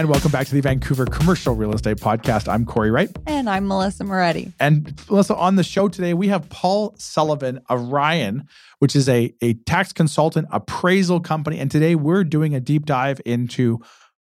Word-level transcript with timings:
And 0.00 0.08
welcome 0.08 0.30
back 0.30 0.46
to 0.46 0.54
the 0.54 0.62
Vancouver 0.62 1.04
Commercial 1.04 1.54
Real 1.54 1.74
Estate 1.74 1.98
Podcast. 1.98 2.50
I'm 2.50 2.64
Cory 2.64 2.90
Wright. 2.90 3.10
And 3.26 3.50
I'm 3.50 3.68
Melissa 3.68 4.02
Moretti. 4.02 4.50
And 4.58 4.98
Melissa, 5.10 5.36
on 5.36 5.56
the 5.56 5.62
show 5.62 5.90
today, 5.90 6.14
we 6.14 6.28
have 6.28 6.48
Paul 6.48 6.94
Sullivan 6.96 7.60
of 7.68 7.92
Ryan, 7.92 8.48
which 8.78 8.96
is 8.96 9.10
a, 9.10 9.34
a 9.42 9.52
tax 9.66 9.92
consultant 9.92 10.48
appraisal 10.52 11.20
company. 11.20 11.58
And 11.58 11.70
today 11.70 11.96
we're 11.96 12.24
doing 12.24 12.54
a 12.54 12.60
deep 12.60 12.86
dive 12.86 13.20
into 13.26 13.78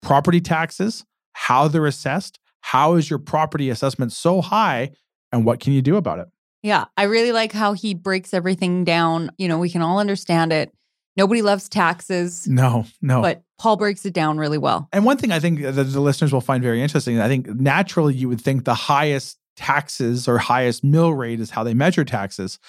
property 0.01 0.39
taxes, 0.39 1.03
how 1.33 1.67
they're 1.67 1.85
assessed, 1.85 2.39
how 2.61 2.93
is 2.93 3.09
your 3.09 3.19
property 3.19 3.69
assessment 3.69 4.13
so 4.13 4.39
high, 4.39 4.91
and 5.33 5.43
what 5.43 5.59
can 5.59 5.73
you 5.73 5.81
do 5.81 5.97
about 5.97 6.19
it? 6.19 6.29
Yeah, 6.63 6.85
I 6.95 7.03
really 7.03 7.33
like 7.33 7.51
how 7.51 7.73
he 7.73 7.93
breaks 7.93 8.33
everything 8.33 8.85
down. 8.85 9.31
You 9.37 9.49
know, 9.49 9.59
we 9.59 9.69
can 9.69 9.81
all 9.81 9.99
understand 9.99 10.53
it. 10.53 10.71
Nobody 11.17 11.41
loves 11.41 11.67
taxes, 11.67 12.47
No, 12.47 12.85
no. 13.01 13.21
but 13.21 13.41
Paul 13.59 13.75
breaks 13.75 14.05
it 14.05 14.13
down 14.13 14.37
really 14.37 14.57
well. 14.59 14.87
And 14.93 15.03
one 15.03 15.17
thing 15.17 15.31
I 15.31 15.39
think 15.39 15.61
that 15.61 15.71
the 15.73 15.99
listeners 15.99 16.31
will 16.31 16.41
find 16.41 16.61
very 16.63 16.81
interesting, 16.81 17.19
I 17.19 17.27
think 17.27 17.47
naturally 17.47 18.13
you 18.13 18.29
would 18.29 18.39
think 18.39 18.65
the 18.65 18.75
highest 18.75 19.37
taxes 19.55 20.27
or 20.27 20.37
highest 20.37 20.83
mill 20.83 21.13
rate 21.13 21.39
is 21.39 21.49
how 21.49 21.63
they 21.63 21.73
measure 21.73 22.05
taxes 22.05 22.59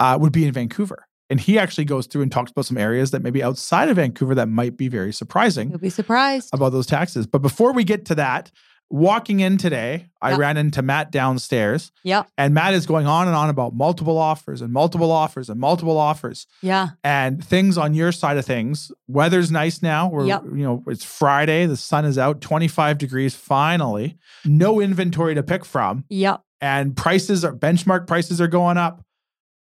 uh, 0.00 0.16
would 0.20 0.32
be 0.32 0.46
in 0.46 0.52
Vancouver. 0.52 1.06
And 1.30 1.38
he 1.38 1.58
actually 1.58 1.84
goes 1.84 2.06
through 2.06 2.22
and 2.22 2.32
talks 2.32 2.50
about 2.50 2.64
some 2.64 2.78
areas 2.78 3.10
that 3.10 3.22
maybe 3.22 3.42
outside 3.42 3.90
of 3.90 3.96
Vancouver 3.96 4.34
that 4.36 4.48
might 4.48 4.78
be 4.78 4.88
very 4.88 5.12
surprising 5.12 5.68
You'll 5.68 5.78
be 5.78 5.90
surprised. 5.90 6.48
about 6.54 6.72
those 6.72 6.86
taxes. 6.86 7.26
But 7.26 7.42
before 7.42 7.72
we 7.74 7.84
get 7.84 8.06
to 8.06 8.14
that, 8.14 8.50
walking 8.90 9.40
in 9.40 9.58
today, 9.58 10.06
I 10.22 10.30
Yep. 10.30 10.38
ran 10.38 10.56
into 10.56 10.80
Matt 10.82 11.10
downstairs, 11.12 11.92
Yeah. 12.04 12.22
and 12.38 12.54
Matt 12.54 12.72
is 12.74 12.86
going 12.86 13.06
on 13.06 13.26
and 13.26 13.36
on 13.36 13.50
about 13.50 13.74
multiple 13.74 14.16
offers 14.16 14.62
and 14.62 14.72
multiple 14.72 15.12
offers 15.12 15.50
and 15.50 15.60
multiple 15.60 15.98
offers 15.98 16.46
Yeah. 16.62 16.88
and 17.04 17.44
things 17.44 17.76
on 17.76 17.92
your 17.94 18.12
side 18.12 18.38
of 18.38 18.46
things. 18.46 18.90
Weather's 19.06 19.50
nice 19.50 19.82
now. 19.82 20.08
We're 20.08 20.26
Yep. 20.26 20.44
you 20.54 20.64
know 20.64 20.82
it's 20.86 21.04
Friday. 21.04 21.66
The 21.66 21.76
sun 21.76 22.04
is 22.06 22.16
out, 22.18 22.40
25 22.40 22.96
degrees 22.98 23.34
finally. 23.34 24.16
No 24.44 24.80
inventory 24.80 25.34
to 25.34 25.42
pick 25.42 25.64
from, 25.66 26.04
Yep. 26.08 26.40
and 26.60 26.96
prices 26.96 27.44
are 27.44 27.52
benchmark 27.54 28.06
prices 28.06 28.40
are 28.40 28.48
going 28.48 28.78
up. 28.78 29.02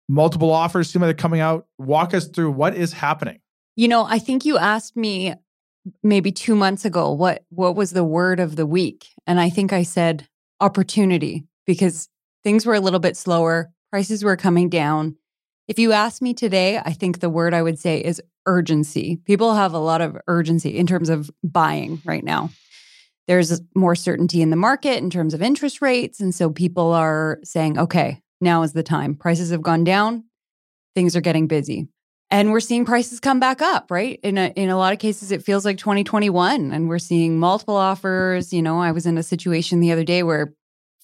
Multiple 0.08 0.52
offers 0.52 0.90
seem 0.90 1.02
like 1.02 1.08
they're 1.08 1.14
coming 1.22 1.42
out. 1.42 1.66
Walk 1.78 2.14
us 2.14 2.28
through 2.28 2.52
what 2.52 2.76
is 2.76 2.94
happening. 2.94 3.40
You 3.76 3.88
know, 3.88 4.06
I 4.06 4.20
think 4.20 4.46
you 4.46 4.58
asked 4.58 4.96
me 4.96 5.34
maybe 6.04 6.32
two 6.32 6.56
months 6.56 6.86
ago 6.86 7.12
what 7.12 7.44
what 7.50 7.76
was 7.76 7.92
the 7.92 8.04
word 8.04 8.40
of 8.40 8.56
the 8.56 8.66
week, 8.66 9.08
and 9.26 9.40
I 9.40 9.50
think 9.50 9.74
I 9.74 9.84
said 9.84 10.28
opportunity 10.60 11.46
because 11.66 12.10
things 12.44 12.66
were 12.66 12.76
a 12.76 12.80
little 12.80 13.00
bit 13.00 13.18
slower, 13.18 13.72
prices 13.92 14.24
were 14.24 14.38
coming 14.38 14.70
down. 14.70 15.18
If 15.68 15.78
you 15.80 15.92
ask 15.92 16.22
me 16.22 16.34
today, 16.34 16.78
I 16.78 16.94
think 16.94 17.20
the 17.20 17.30
word 17.30 17.54
I 17.54 17.62
would 17.62 17.78
say 17.78 18.00
is 18.00 18.22
urgency. 18.46 19.18
People 19.26 19.54
have 19.54 19.74
a 19.74 19.80
lot 19.80 20.00
of 20.02 20.18
urgency 20.28 20.78
in 20.78 20.88
terms 20.88 21.10
of 21.10 21.30
buying 21.44 22.02
right 22.06 22.24
now. 22.24 22.50
There's 23.28 23.62
more 23.76 23.96
certainty 23.96 24.42
in 24.42 24.50
the 24.50 24.56
market 24.56 25.04
in 25.04 25.10
terms 25.10 25.34
of 25.34 25.42
interest 25.42 25.82
rates, 25.82 26.22
and 26.22 26.34
so 26.34 26.50
people 26.50 26.94
are 26.94 27.40
saying, 27.44 27.78
"Okay, 27.78 28.22
now 28.40 28.64
is 28.64 28.72
the 28.74 28.84
time. 28.84 29.16
Prices 29.16 29.52
have 29.52 29.62
gone 29.62 29.84
down, 29.84 30.24
things 30.96 31.16
are 31.16 31.22
getting 31.22 31.48
busy." 31.48 31.90
And 32.30 32.52
we're 32.52 32.60
seeing 32.60 32.86
prices 32.86 33.20
come 33.20 33.40
back 33.40 33.62
up 33.62 33.90
right? 33.90 34.20
In 34.24 34.38
a, 34.38 34.48
in 34.56 34.70
a 34.70 34.78
lot 34.78 34.94
of 34.94 35.00
cases 35.00 35.32
it 35.32 35.44
feels 35.44 35.66
like 35.66 35.78
2021 35.78 36.72
and 36.72 36.90
we're 36.90 37.00
seeing 37.00 37.40
multiple 37.40 37.76
offers. 37.76 38.54
You 38.54 38.62
know 38.62 38.80
i 38.80 38.92
was 38.92 39.06
in 39.06 39.18
a 39.18 39.24
situation 39.24 39.80
the 39.80 39.92
other 39.92 40.04
day 40.04 40.24
where 40.24 40.54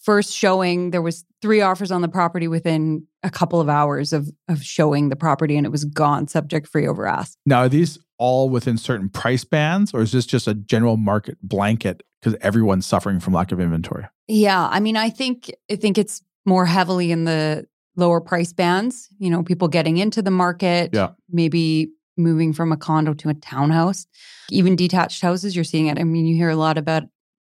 first 0.01 0.33
showing 0.33 0.91
there 0.91 1.01
was 1.01 1.23
three 1.41 1.61
offers 1.61 1.91
on 1.91 2.01
the 2.01 2.07
property 2.07 2.47
within 2.47 3.07
a 3.23 3.29
couple 3.29 3.61
of 3.61 3.69
hours 3.69 4.13
of 4.13 4.29
of 4.47 4.63
showing 4.63 5.09
the 5.09 5.15
property 5.15 5.55
and 5.55 5.65
it 5.65 5.69
was 5.69 5.85
gone 5.85 6.27
subject 6.27 6.67
free 6.67 6.87
over 6.87 7.07
ask. 7.07 7.37
Now, 7.45 7.61
are 7.61 7.69
these 7.69 7.99
all 8.17 8.49
within 8.49 8.77
certain 8.77 9.09
price 9.09 9.43
bands, 9.43 9.93
or 9.93 10.01
is 10.01 10.11
this 10.11 10.25
just 10.25 10.47
a 10.47 10.53
general 10.53 10.97
market 10.97 11.37
blanket 11.41 12.03
because 12.21 12.37
everyone's 12.41 12.85
suffering 12.85 13.19
from 13.19 13.33
lack 13.33 13.51
of 13.51 13.59
inventory? 13.59 14.05
yeah 14.27 14.67
i 14.71 14.79
mean 14.79 14.97
i 14.97 15.09
think 15.09 15.51
i 15.69 15.75
think 15.75 15.97
it's 15.97 16.21
more 16.45 16.65
heavily 16.65 17.11
in 17.11 17.25
the 17.25 17.65
lower 17.95 18.19
price 18.21 18.53
bands 18.53 19.07
you 19.19 19.29
know 19.29 19.43
people 19.43 19.67
getting 19.67 19.97
into 19.97 20.21
the 20.21 20.31
market 20.31 20.89
Yeah. 20.93 21.09
maybe 21.29 21.89
moving 22.17 22.53
from 22.53 22.71
a 22.71 22.77
condo 22.77 23.13
to 23.13 23.29
a 23.29 23.33
townhouse 23.33 24.05
even 24.51 24.75
detached 24.75 25.21
houses 25.21 25.55
you're 25.55 25.63
seeing 25.63 25.87
it 25.87 25.99
i 25.99 26.03
mean 26.03 26.25
you 26.25 26.35
hear 26.35 26.49
a 26.49 26.55
lot 26.55 26.77
about 26.77 27.03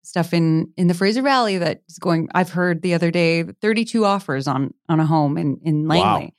stuff 0.03 0.33
in 0.33 0.71
in 0.77 0.87
the 0.87 0.93
fraser 0.93 1.21
valley 1.21 1.57
that 1.57 1.81
is 1.89 1.97
going 1.99 2.27
i've 2.35 2.49
heard 2.49 2.81
the 2.81 2.93
other 2.93 3.09
day 3.11 3.43
32 3.43 4.03
offers 4.05 4.47
on 4.47 4.73
on 4.89 4.99
a 4.99 5.05
home 5.05 5.37
in 5.37 5.59
in 5.63 5.87
Wow. 5.87 5.95
langley 6.15 6.35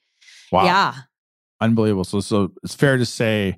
Wow, 0.53 0.65
yeah 0.67 0.95
unbelievable. 1.61 2.05
So, 2.05 2.21
so 2.21 2.53
it's 2.63 2.75
fair 2.75 2.99
to 2.99 3.07
say 3.07 3.57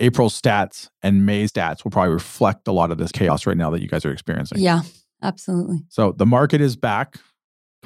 April 0.00 0.28
stats 0.28 0.88
and 1.02 1.24
May 1.24 1.44
stats 1.44 1.84
will 1.84 1.90
probably 1.92 2.12
reflect 2.12 2.66
a 2.66 2.72
lot 2.72 2.90
of 2.90 2.98
this 2.98 3.12
chaos 3.12 3.46
right 3.46 3.56
now 3.56 3.70
that 3.70 3.80
you 3.80 3.88
guys 3.88 4.04
are 4.04 4.10
experiencing. 4.10 4.58
yeah 4.58 4.80
absolutely 5.22 5.78
So 5.88 6.12
the 6.12 6.26
market 6.26 6.60
is 6.60 6.76
back. 6.76 7.18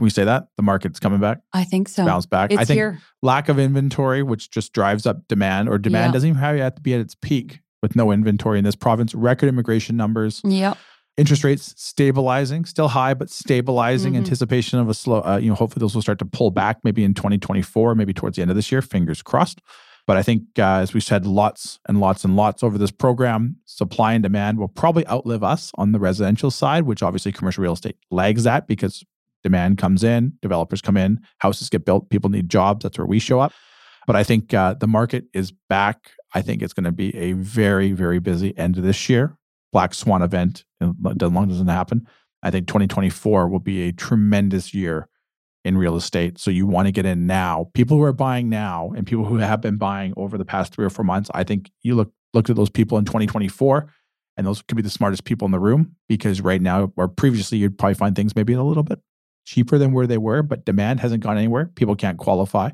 Can 0.00 0.06
we 0.06 0.10
say 0.10 0.24
that 0.24 0.46
the 0.56 0.62
market's 0.62 0.98
coming 0.98 1.20
back, 1.20 1.40
i 1.52 1.62
think 1.62 1.86
so 1.86 2.06
bounce 2.06 2.24
back? 2.24 2.50
it's 2.50 2.58
I 2.62 2.64
think 2.64 2.78
here 2.78 3.00
lack 3.20 3.50
of 3.50 3.58
inventory, 3.58 4.22
which 4.22 4.50
just 4.50 4.72
drives 4.72 5.04
up 5.04 5.28
demand, 5.28 5.68
or 5.68 5.76
demand 5.76 6.08
Yeah. 6.08 6.12
doesn't 6.12 6.28
even 6.30 6.40
have 6.40 6.74
to 6.76 6.80
be 6.80 6.94
at 6.94 7.00
its 7.00 7.14
peak 7.14 7.60
with 7.82 7.94
no 7.96 8.10
inventory 8.10 8.58
in 8.58 8.64
this 8.64 8.76
province. 8.76 9.14
Record 9.14 9.48
immigration 9.50 9.98
numbers, 9.98 10.40
yep 10.42 10.78
interest 11.18 11.44
rates 11.44 11.74
stabilizing, 11.76 12.64
still 12.64 12.88
high 12.88 13.12
but 13.12 13.28
stabilizing. 13.28 14.14
Mhm. 14.14 14.18
Anticipation 14.18 14.78
of 14.78 14.88
a 14.88 14.94
slow. 14.94 15.20
Uh, 15.20 15.36
you 15.36 15.50
know, 15.50 15.54
hopefully 15.54 15.80
those 15.82 15.94
will 15.94 16.00
start 16.00 16.18
to 16.20 16.24
pull 16.24 16.50
back, 16.50 16.78
maybe 16.82 17.04
in 17.04 17.12
2024, 17.12 17.94
maybe 17.94 18.14
towards 18.14 18.36
the 18.36 18.42
end 18.42 18.50
of 18.50 18.56
this 18.56 18.72
year. 18.72 18.80
Fingers 18.80 19.20
crossed. 19.20 19.60
But 20.06 20.16
I 20.16 20.22
think, 20.22 20.44
uh, 20.58 20.78
as 20.80 20.94
we 20.94 21.00
said, 21.00 21.26
lots 21.26 21.78
and 21.86 22.00
lots 22.00 22.24
and 22.24 22.36
lots 22.36 22.62
over 22.62 22.78
this 22.78 22.90
program, 22.90 23.56
supply 23.66 24.14
and 24.14 24.22
demand 24.22 24.56
will 24.58 24.68
probably 24.68 25.06
outlive 25.08 25.44
us 25.44 25.70
on 25.74 25.92
the 25.92 25.98
residential 26.00 26.50
side, 26.50 26.84
which 26.84 27.02
obviously 27.02 27.32
commercial 27.32 27.60
real 27.62 27.74
estate 27.74 27.96
lags 28.10 28.44
that 28.44 28.66
because 28.66 29.04
demand 29.42 29.78
comes 29.78 30.04
in, 30.04 30.32
developers 30.42 30.80
come 30.80 30.96
in, 30.96 31.20
houses 31.38 31.68
get 31.68 31.84
built, 31.84 32.10
people 32.10 32.30
need 32.30 32.48
jobs. 32.48 32.82
That's 32.82 32.98
where 32.98 33.06
we 33.06 33.18
show 33.18 33.40
up. 33.40 33.52
But 34.06 34.16
I 34.16 34.24
think 34.24 34.52
uh, 34.54 34.74
the 34.74 34.86
market 34.86 35.26
is 35.32 35.52
back. 35.68 36.12
I 36.34 36.42
think 36.42 36.62
it's 36.62 36.72
going 36.72 36.84
to 36.84 36.92
be 36.92 37.14
a 37.16 37.32
very, 37.32 37.92
very 37.92 38.18
busy 38.18 38.56
end 38.56 38.76
of 38.76 38.82
this 38.82 39.08
year. 39.08 39.36
Black 39.72 39.94
Swan 39.94 40.22
event, 40.22 40.64
as 40.80 41.32
long 41.32 41.48
doesn't 41.48 41.68
happen. 41.68 42.06
I 42.42 42.50
think 42.50 42.66
2024 42.66 43.48
will 43.48 43.60
be 43.60 43.82
a 43.82 43.92
tremendous 43.92 44.74
year 44.74 45.08
in 45.64 45.76
real 45.76 45.96
estate. 45.96 46.38
So 46.38 46.50
you 46.50 46.66
want 46.66 46.86
to 46.86 46.92
get 46.92 47.04
in 47.04 47.26
now. 47.26 47.70
People 47.74 47.98
who 47.98 48.02
are 48.02 48.12
buying 48.12 48.48
now 48.48 48.90
and 48.96 49.06
people 49.06 49.26
who 49.26 49.36
have 49.36 49.60
been 49.60 49.76
buying 49.76 50.14
over 50.16 50.38
the 50.38 50.44
past 50.44 50.74
three 50.74 50.84
or 50.84 50.90
four 50.90 51.04
months, 51.04 51.30
I 51.34 51.44
think 51.44 51.70
you 51.82 51.94
look 51.94 52.12
look 52.32 52.48
at 52.48 52.56
those 52.56 52.70
people 52.70 52.96
in 52.96 53.04
2024, 53.04 53.92
and 54.36 54.46
those 54.46 54.62
could 54.62 54.76
be 54.76 54.82
the 54.82 54.90
smartest 54.90 55.24
people 55.24 55.46
in 55.46 55.52
the 55.52 55.58
room 55.58 55.96
because 56.08 56.40
right 56.40 56.62
now 56.62 56.92
or 56.96 57.08
previously 57.08 57.58
you'd 57.58 57.76
probably 57.76 57.94
find 57.94 58.16
things 58.16 58.36
maybe 58.36 58.52
a 58.52 58.62
little 58.62 58.82
bit 58.82 59.00
cheaper 59.44 59.78
than 59.78 59.92
where 59.92 60.06
they 60.06 60.18
were, 60.18 60.42
but 60.42 60.64
demand 60.64 61.00
hasn't 61.00 61.22
gone 61.22 61.36
anywhere. 61.38 61.66
People 61.74 61.96
can't 61.96 62.18
qualify. 62.18 62.70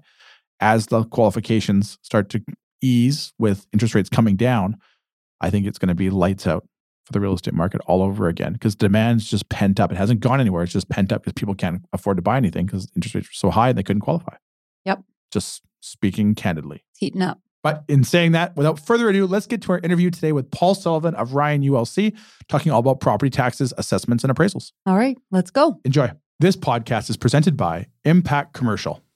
As 0.61 0.87
the 0.87 1.05
qualifications 1.05 1.99
start 2.03 2.29
to 2.31 2.43
ease 2.83 3.33
with 3.39 3.67
interest 3.73 3.95
rates 3.95 4.09
coming 4.09 4.37
down, 4.37 4.77
I 5.41 5.51
think 5.51 5.67
it's 5.67 5.79
going 5.79 5.89
to 5.89 5.95
be 5.95 6.11
lights 6.11 6.47
out 6.47 6.67
for 7.05 7.13
the 7.13 7.21
real 7.21 7.35
estate 7.35 7.55
market 7.55 7.81
all 7.87 8.03
over 8.03 8.27
again 8.27 8.55
because 8.55 8.75
demand's 8.75 9.31
just 9.31 9.49
pent 9.49 9.79
up. 9.79 9.93
It 9.93 9.97
hasn't 9.97 10.21
gone 10.21 10.41
anywhere. 10.41 10.63
It's 10.65 10.73
just 10.73 10.89
pent 10.89 11.13
up 11.13 11.23
because 11.23 11.35
people 11.35 11.55
can't 11.55 11.83
afford 11.93 12.17
to 12.17 12.23
buy 12.23 12.37
anything 12.37 12.67
because 12.67 12.89
interest 12.97 13.15
rates 13.15 13.29
were 13.29 13.35
so 13.35 13.51
high 13.51 13.69
and 13.69 13.79
they 13.79 13.83
couldn't 13.83 14.01
qualify. 14.01 14.37
Yep. 14.87 15.03
Just 15.33 15.63
speaking 15.81 16.35
candidly. 16.35 16.83
it's 16.91 16.99
heating 16.99 17.23
up 17.23 17.39
But 17.63 17.85
in 17.89 18.03
saying 18.03 18.33
that, 18.33 18.57
without 18.57 18.81
further 18.81 19.09
ado, 19.09 19.27
let's 19.27 19.47
get 19.47 19.63
to 19.63 19.73
our 19.73 19.79
interview 19.81 20.11
today 20.11 20.33
with 20.33 20.51
Paul 20.51 20.75
Sullivan 20.75 21.15
of 21.15 21.35
Ryan 21.35 21.63
ULC, 21.63 22.17
talking 22.49 22.73
all 22.73 22.81
about 22.81 22.99
property 23.01 23.31
taxes, 23.31 23.73
assessments, 23.79 24.25
and 24.25 24.35
appraisals. 24.35 24.73
all 24.87 24.97
right 24.97 25.17
let's 25.31 25.51
go 25.51 25.79
Enjoy. 25.85 26.11
This 26.39 26.55
podcast 26.55 27.09
is 27.09 27.17
presented 27.17 27.57
by 27.57 27.87
Impact 28.05 28.53
Commercial. 28.53 29.06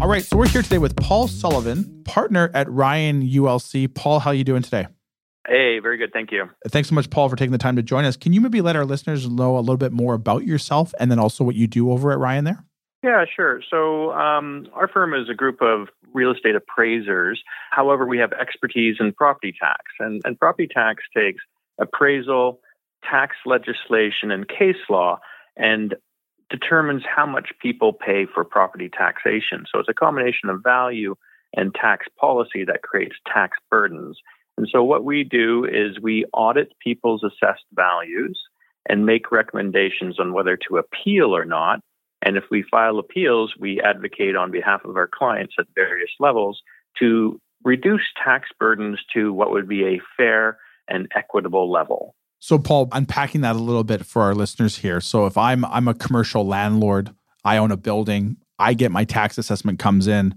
All 0.00 0.10
right, 0.10 0.24
so 0.24 0.36
we're 0.36 0.48
here 0.48 0.62
today 0.62 0.78
with 0.78 0.96
Paul 0.96 1.28
Sullivan, 1.28 2.02
partner 2.04 2.50
at 2.52 2.68
Ryan 2.68 3.22
ULC. 3.22 3.94
Paul, 3.94 4.18
how 4.18 4.30
are 4.30 4.34
you 4.34 4.42
doing 4.42 4.62
today? 4.62 4.88
Hey, 5.46 5.78
very 5.78 5.96
good. 5.96 6.12
Thank 6.12 6.32
you. 6.32 6.50
Thanks 6.68 6.88
so 6.88 6.96
much, 6.96 7.10
Paul, 7.10 7.28
for 7.28 7.36
taking 7.36 7.52
the 7.52 7.58
time 7.58 7.76
to 7.76 7.82
join 7.82 8.04
us. 8.04 8.16
Can 8.16 8.32
you 8.32 8.40
maybe 8.40 8.60
let 8.60 8.74
our 8.74 8.84
listeners 8.84 9.28
know 9.28 9.56
a 9.56 9.60
little 9.60 9.76
bit 9.76 9.92
more 9.92 10.14
about 10.14 10.44
yourself 10.44 10.92
and 10.98 11.10
then 11.10 11.20
also 11.20 11.44
what 11.44 11.54
you 11.54 11.66
do 11.68 11.92
over 11.92 12.10
at 12.10 12.18
Ryan 12.18 12.44
there? 12.44 12.64
Yeah, 13.04 13.26
sure. 13.36 13.60
So, 13.70 14.12
um, 14.12 14.66
our 14.72 14.88
firm 14.88 15.12
is 15.12 15.28
a 15.28 15.34
group 15.34 15.60
of 15.60 15.88
real 16.14 16.32
estate 16.32 16.54
appraisers. 16.56 17.42
However, 17.70 18.06
we 18.06 18.16
have 18.16 18.32
expertise 18.32 18.96
in 18.98 19.12
property 19.12 19.52
tax, 19.60 19.82
and, 20.00 20.22
and 20.24 20.40
property 20.40 20.66
tax 20.66 21.02
takes 21.14 21.42
appraisal, 21.78 22.60
tax 23.02 23.36
legislation, 23.44 24.30
and 24.30 24.48
case 24.48 24.82
law, 24.88 25.18
and 25.54 25.96
determines 26.48 27.02
how 27.04 27.26
much 27.26 27.50
people 27.60 27.92
pay 27.92 28.24
for 28.24 28.42
property 28.42 28.88
taxation. 28.88 29.66
So, 29.70 29.80
it's 29.80 29.88
a 29.90 29.94
combination 29.94 30.48
of 30.48 30.62
value 30.62 31.14
and 31.54 31.74
tax 31.74 32.06
policy 32.18 32.64
that 32.64 32.80
creates 32.80 33.16
tax 33.30 33.58
burdens. 33.70 34.16
And 34.56 34.66
so, 34.72 34.82
what 34.82 35.04
we 35.04 35.24
do 35.24 35.66
is 35.66 36.00
we 36.00 36.24
audit 36.32 36.72
people's 36.82 37.22
assessed 37.22 37.66
values 37.74 38.40
and 38.88 39.04
make 39.04 39.30
recommendations 39.30 40.18
on 40.18 40.32
whether 40.32 40.56
to 40.68 40.78
appeal 40.78 41.36
or 41.36 41.44
not. 41.44 41.80
And 42.24 42.36
if 42.36 42.44
we 42.50 42.64
file 42.70 42.98
appeals, 42.98 43.54
we 43.60 43.80
advocate 43.80 44.34
on 44.34 44.50
behalf 44.50 44.84
of 44.84 44.96
our 44.96 45.06
clients 45.06 45.54
at 45.58 45.66
various 45.74 46.10
levels 46.18 46.62
to 46.98 47.38
reduce 47.64 48.02
tax 48.22 48.48
burdens 48.58 48.98
to 49.12 49.32
what 49.32 49.52
would 49.52 49.68
be 49.68 49.84
a 49.84 50.00
fair 50.16 50.58
and 50.88 51.06
equitable 51.14 51.70
level. 51.70 52.14
So, 52.40 52.58
Paul, 52.58 52.88
unpacking 52.92 53.42
that 53.42 53.56
a 53.56 53.58
little 53.58 53.84
bit 53.84 54.04
for 54.04 54.22
our 54.22 54.34
listeners 54.34 54.78
here. 54.78 55.00
So, 55.00 55.26
if 55.26 55.36
I'm 55.38 55.64
I'm 55.66 55.86
a 55.86 55.94
commercial 55.94 56.46
landlord, 56.46 57.14
I 57.44 57.58
own 57.58 57.70
a 57.70 57.76
building, 57.76 58.38
I 58.58 58.74
get 58.74 58.90
my 58.90 59.04
tax 59.04 59.38
assessment 59.38 59.78
comes 59.78 60.06
in. 60.06 60.34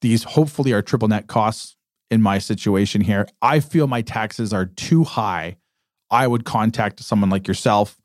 These 0.00 0.24
hopefully 0.24 0.72
are 0.72 0.82
triple 0.82 1.08
net 1.08 1.26
costs 1.26 1.76
in 2.10 2.22
my 2.22 2.38
situation 2.38 3.00
here. 3.00 3.26
I 3.42 3.60
feel 3.60 3.86
my 3.86 4.02
taxes 4.02 4.52
are 4.52 4.66
too 4.66 5.04
high. 5.04 5.56
I 6.10 6.26
would 6.26 6.44
contact 6.44 7.00
someone 7.00 7.30
like 7.30 7.46
yourself 7.46 7.96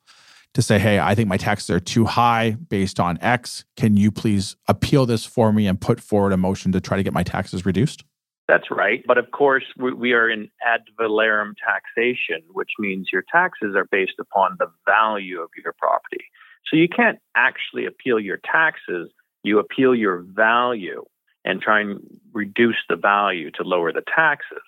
to 0.54 0.62
say, 0.62 0.78
hey, 0.78 1.00
I 1.00 1.14
think 1.14 1.28
my 1.28 1.36
taxes 1.36 1.70
are 1.70 1.80
too 1.80 2.04
high 2.04 2.52
based 2.52 2.98
on 2.98 3.18
X. 3.20 3.64
Can 3.76 3.96
you 3.96 4.10
please 4.10 4.56
appeal 4.68 5.04
this 5.04 5.26
for 5.26 5.52
me 5.52 5.66
and 5.66 5.80
put 5.80 6.00
forward 6.00 6.32
a 6.32 6.36
motion 6.36 6.72
to 6.72 6.80
try 6.80 6.96
to 6.96 7.02
get 7.02 7.12
my 7.12 7.24
taxes 7.24 7.66
reduced? 7.66 8.04
That's 8.46 8.70
right. 8.70 9.02
But 9.06 9.18
of 9.18 9.30
course, 9.30 9.64
we, 9.78 9.92
we 9.92 10.12
are 10.12 10.28
in 10.28 10.48
ad 10.64 10.82
valorem 11.00 11.54
taxation, 11.66 12.42
which 12.52 12.70
means 12.78 13.08
your 13.12 13.24
taxes 13.32 13.74
are 13.74 13.88
based 13.90 14.18
upon 14.20 14.56
the 14.58 14.70
value 14.86 15.40
of 15.40 15.48
your 15.62 15.74
property. 15.78 16.24
So 16.70 16.76
you 16.76 16.88
can't 16.88 17.18
actually 17.36 17.86
appeal 17.86 18.20
your 18.20 18.38
taxes, 18.50 19.10
you 19.42 19.58
appeal 19.58 19.94
your 19.94 20.24
value 20.26 21.04
and 21.44 21.60
try 21.60 21.80
and 21.80 22.00
reduce 22.32 22.76
the 22.88 22.96
value 22.96 23.50
to 23.52 23.62
lower 23.62 23.92
the 23.92 24.02
taxes. 24.14 24.62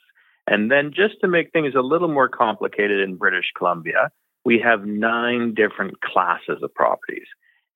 And 0.46 0.70
then 0.70 0.92
just 0.94 1.14
to 1.22 1.28
make 1.28 1.52
things 1.52 1.74
a 1.76 1.80
little 1.80 2.08
more 2.08 2.28
complicated 2.28 3.00
in 3.00 3.16
British 3.16 3.46
Columbia, 3.56 4.10
we 4.46 4.60
have 4.60 4.86
nine 4.86 5.54
different 5.54 6.00
classes 6.02 6.62
of 6.62 6.72
properties, 6.72 7.26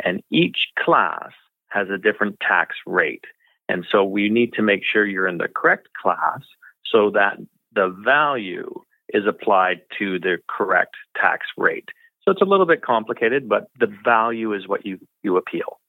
and 0.04 0.22
each 0.30 0.68
class 0.78 1.32
has 1.70 1.88
a 1.90 1.98
different 1.98 2.38
tax 2.38 2.76
rate. 2.86 3.24
And 3.68 3.84
so 3.90 4.04
we 4.04 4.28
need 4.28 4.52
to 4.52 4.62
make 4.62 4.82
sure 4.84 5.04
you're 5.04 5.26
in 5.26 5.38
the 5.38 5.48
correct 5.48 5.88
class 6.00 6.42
so 6.86 7.10
that 7.10 7.38
the 7.74 7.88
value 8.04 8.72
is 9.12 9.24
applied 9.26 9.80
to 9.98 10.20
the 10.20 10.38
correct 10.48 10.94
tax 11.20 11.44
rate. 11.56 11.88
So 12.22 12.30
it's 12.30 12.40
a 12.40 12.44
little 12.44 12.66
bit 12.66 12.82
complicated, 12.82 13.48
but 13.48 13.66
the 13.80 13.92
value 14.04 14.54
is 14.54 14.68
what 14.68 14.86
you, 14.86 15.00
you 15.24 15.36
appeal. 15.38 15.79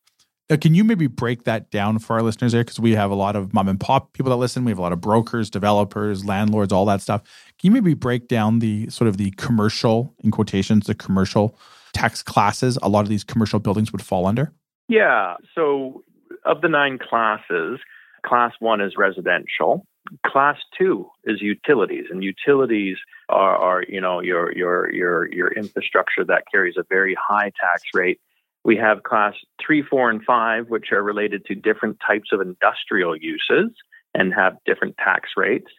Now, 0.52 0.58
can 0.58 0.76
you 0.76 0.84
maybe 0.84 1.08
break 1.08 1.46
that 1.46 1.72
down 1.72 2.00
for 2.00 2.18
our 2.18 2.22
listeners 2.22 2.52
there? 2.52 2.62
Because 2.62 2.78
we 2.78 2.92
have 2.92 3.10
a 3.10 3.16
lot 3.16 3.38
of 3.38 3.54
mom 3.54 3.70
and 3.70 3.80
pop 3.80 4.12
people 4.12 4.32
that 4.32 4.36
listen. 4.36 4.66
We 4.66 4.72
have 4.72 4.80
a 4.80 4.82
lot 4.82 4.92
of 4.92 5.00
brokers, 5.00 5.50
developers, 5.50 6.26
landlords, 6.26 6.74
all 6.74 6.84
that 6.88 7.00
stuff. 7.00 7.22
Can 7.58 7.68
you 7.68 7.72
maybe 7.72 7.94
break 7.94 8.28
down 8.28 8.60
the 8.60 8.90
sort 8.90 9.08
of 9.08 9.16
the 9.16 9.32
commercial, 9.38 10.14
in 10.26 10.30
quotations, 10.30 10.88
the 10.88 10.94
commercial 10.94 11.58
tax 11.94 12.22
classes 12.22 12.78
a 12.82 12.90
lot 12.90 13.00
of 13.02 13.08
these 13.08 13.24
commercial 13.24 13.60
buildings 13.60 13.94
would 13.94 14.02
fall 14.02 14.26
under? 14.26 14.52
Yeah. 14.90 15.36
So, 15.56 16.04
of 16.44 16.60
the 16.60 16.68
nine 16.68 17.00
classes, 17.00 17.80
class 18.26 18.52
one 18.60 18.82
is 18.82 18.96
residential. 18.98 19.86
Class 20.26 20.58
two 20.78 21.10
is 21.24 21.42
utilities, 21.42 22.08
and 22.10 22.26
utilities 22.26 22.98
are, 23.30 23.56
are 23.56 23.84
you 23.88 24.02
know 24.02 24.20
your 24.20 24.52
your 24.52 24.94
your 24.94 25.32
your 25.32 25.48
infrastructure 25.54 26.26
that 26.26 26.44
carries 26.52 26.76
a 26.76 26.84
very 26.90 27.16
high 27.16 27.54
tax 27.58 27.84
rate 27.94 28.20
we 28.64 28.78
have 28.78 29.04
class 29.04 29.34
three, 29.66 29.82
four, 29.82 30.10
and 30.10 30.24
five, 30.24 30.68
which 30.70 30.92
are 30.92 31.04
related 31.04 31.46
to 31.46 31.56
different 31.56 31.98
types 32.06 32.30
of 32.32 32.42
industrial 32.42 33.16
uses 33.16 33.72
and 34.14 34.34
have 34.34 34.58
different 34.66 34.96
tax 34.98 35.32
rates. 35.36 35.72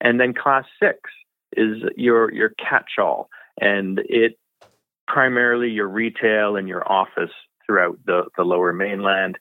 And 0.00 0.18
then 0.18 0.32
class 0.32 0.64
six 0.82 0.98
is 1.56 1.82
your 1.96 2.32
your 2.32 2.50
catch-all, 2.50 3.28
and 3.60 4.00
it 4.04 4.38
primarily 5.06 5.68
your 5.68 5.88
retail 5.88 6.56
and 6.56 6.68
your 6.68 6.90
office 6.90 7.32
throughout 7.66 7.98
the, 8.06 8.24
the 8.36 8.44
lower 8.44 8.72
mainland. 8.72 9.38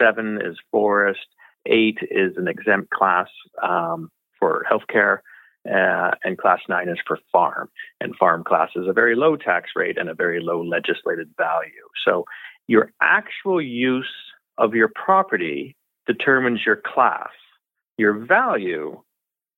Seven 0.00 0.40
is 0.42 0.56
forest. 0.70 1.26
Eight 1.66 1.98
is 2.02 2.36
an 2.36 2.48
exempt 2.48 2.90
class 2.90 3.28
um, 3.62 4.10
for 4.38 4.64
healthcare. 4.70 5.18
Uh, 5.68 6.10
and 6.24 6.38
class 6.38 6.58
nine 6.68 6.88
is 6.88 6.98
for 7.06 7.18
farm. 7.30 7.68
And 8.00 8.16
farm 8.16 8.42
class 8.42 8.70
is 8.74 8.88
a 8.88 8.92
very 8.92 9.14
low 9.14 9.36
tax 9.36 9.70
rate 9.76 9.96
and 9.96 10.08
a 10.08 10.14
very 10.14 10.42
low 10.42 10.60
legislated 10.60 11.28
value. 11.36 11.70
So 12.04 12.24
your 12.66 12.90
actual 13.00 13.62
use 13.62 14.12
of 14.58 14.74
your 14.74 14.90
property 14.94 15.76
determines 16.06 16.60
your 16.66 16.82
class. 16.84 17.30
Your 17.96 18.12
value 18.26 19.00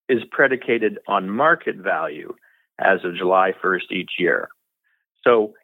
is 0.09 0.21
predicated 0.31 0.99
on 1.09 1.31
market 1.31 1.76
value 1.76 2.35
as 2.78 3.05
of 3.05 3.17
July 3.17 3.52
1st 3.62 3.90
each 3.93 4.12
year. 4.19 4.49
So 5.23 5.55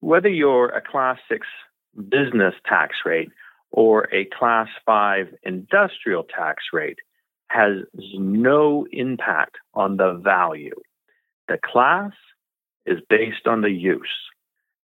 whether 0.00 0.28
you're 0.28 0.68
a 0.68 0.80
class 0.80 1.18
six 1.30 1.46
business 2.08 2.54
tax 2.66 2.96
rate 3.04 3.30
or 3.70 4.08
a 4.14 4.26
class 4.26 4.68
five 4.86 5.26
industrial 5.42 6.24
tax 6.24 6.64
rate, 6.72 6.98
has 7.50 7.82
no 8.14 8.86
impact 8.92 9.56
on 9.74 9.96
the 9.96 10.12
value. 10.12 10.74
The 11.48 11.58
class 11.62 12.12
is 12.86 12.98
based 13.08 13.46
on 13.46 13.60
the 13.60 13.70
use. 13.70 14.08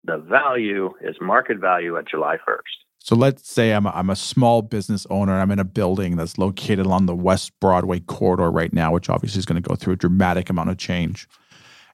The 0.04 0.16
value 0.16 0.90
is 1.02 1.16
market 1.20 1.58
value 1.58 1.98
at 1.98 2.08
July 2.08 2.36
1st. 2.36 2.84
So 3.00 3.14
let's 3.14 3.50
say 3.50 3.72
I'm 3.72 3.84
a, 3.84 3.90
I'm 3.90 4.08
a 4.08 4.16
small 4.16 4.62
business 4.62 5.06
owner. 5.10 5.38
I'm 5.38 5.50
in 5.50 5.58
a 5.58 5.64
building 5.64 6.16
that's 6.16 6.38
located 6.38 6.86
along 6.86 7.04
the 7.04 7.14
West 7.14 7.52
Broadway 7.60 8.00
corridor 8.00 8.50
right 8.50 8.72
now, 8.72 8.92
which 8.92 9.10
obviously 9.10 9.40
is 9.40 9.46
going 9.46 9.62
to 9.62 9.68
go 9.68 9.74
through 9.74 9.92
a 9.92 9.96
dramatic 9.96 10.48
amount 10.48 10.70
of 10.70 10.78
change. 10.78 11.28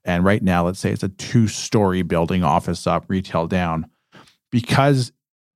And 0.05 0.25
right 0.25 0.43
now, 0.43 0.65
let's 0.65 0.79
say 0.79 0.93
it's 0.93 1.03
a 1.03 1.09
two 1.09 1.49
story 1.49 2.03
building, 2.03 2.45
office 2.45 2.87
up, 2.87 3.07
retail 3.09 3.49
down. 3.49 3.87
Because 4.53 5.11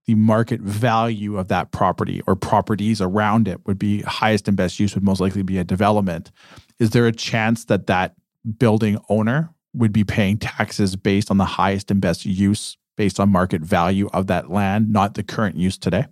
the 0.06 0.14
market 0.14 0.60
value 0.60 1.38
of 1.38 1.48
that 1.48 1.72
property 1.72 2.20
or 2.26 2.36
properties 2.36 3.00
around 3.00 3.48
it 3.48 3.64
would 3.66 3.78
be 3.78 4.02
highest 4.02 4.48
and 4.48 4.56
best 4.56 4.78
use 4.78 4.94
would 4.94 5.04
most 5.04 5.20
likely 5.20 5.42
be 5.42 5.58
a 5.58 5.64
development. 5.64 6.30
Is 6.78 6.90
there 6.90 7.06
a 7.06 7.12
chance 7.12 7.64
that 7.66 7.86
that 7.86 8.14
building 8.58 8.98
owner 9.08 9.50
would 9.72 9.92
be 9.92 10.04
paying 10.04 10.38
taxes 10.38 10.96
based 10.96 11.30
on 11.30 11.38
the 11.38 11.44
highest 11.44 11.90
and 11.90 12.00
best 12.00 12.24
use 12.24 12.76
based 12.96 13.18
on 13.18 13.28
market 13.30 13.62
value 13.62 14.08
of 14.12 14.26
that 14.28 14.50
land, 14.50 14.92
not 14.92 15.14
the 15.14 15.22
current 15.22 15.56
use 15.56 15.76
today? 15.76 16.06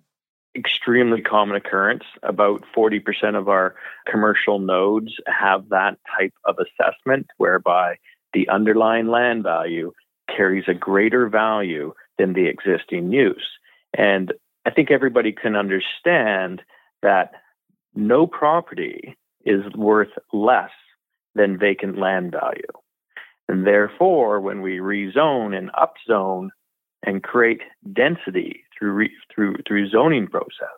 Extremely 0.56 1.22
common 1.22 1.56
occurrence. 1.56 2.02
About 2.22 2.64
40% 2.76 3.36
of 3.36 3.48
our 3.48 3.74
commercial 4.10 4.58
nodes 4.58 5.14
have 5.26 5.68
that 5.68 5.98
type 6.18 6.34
of 6.44 6.56
assessment 6.58 7.26
whereby 7.36 7.96
the 8.32 8.48
underlying 8.48 9.08
land 9.08 9.42
value 9.42 9.92
carries 10.34 10.64
a 10.66 10.74
greater 10.74 11.28
value 11.28 11.92
than 12.18 12.32
the 12.32 12.46
existing 12.46 13.12
use. 13.12 13.46
And 13.96 14.32
I 14.66 14.70
think 14.70 14.90
everybody 14.90 15.32
can 15.32 15.56
understand 15.56 16.62
that 17.02 17.32
no 17.94 18.26
property 18.26 19.16
is 19.44 19.62
worth 19.74 20.12
less 20.32 20.70
than 21.34 21.58
vacant 21.58 21.98
land 21.98 22.32
value. 22.32 22.62
And 23.48 23.66
therefore, 23.66 24.40
when 24.40 24.62
we 24.62 24.78
rezone 24.78 25.56
and 25.56 25.70
upzone 25.72 26.48
and 27.04 27.22
create 27.22 27.60
density 27.92 28.64
through 28.78 28.92
re, 28.92 29.10
through 29.34 29.56
through 29.66 29.90
zoning 29.90 30.28
process, 30.28 30.76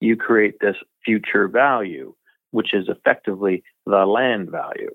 you 0.00 0.16
create 0.16 0.54
this 0.60 0.76
future 1.04 1.48
value, 1.48 2.14
which 2.50 2.72
is 2.72 2.88
effectively 2.88 3.62
the 3.86 4.06
land 4.06 4.50
value. 4.50 4.90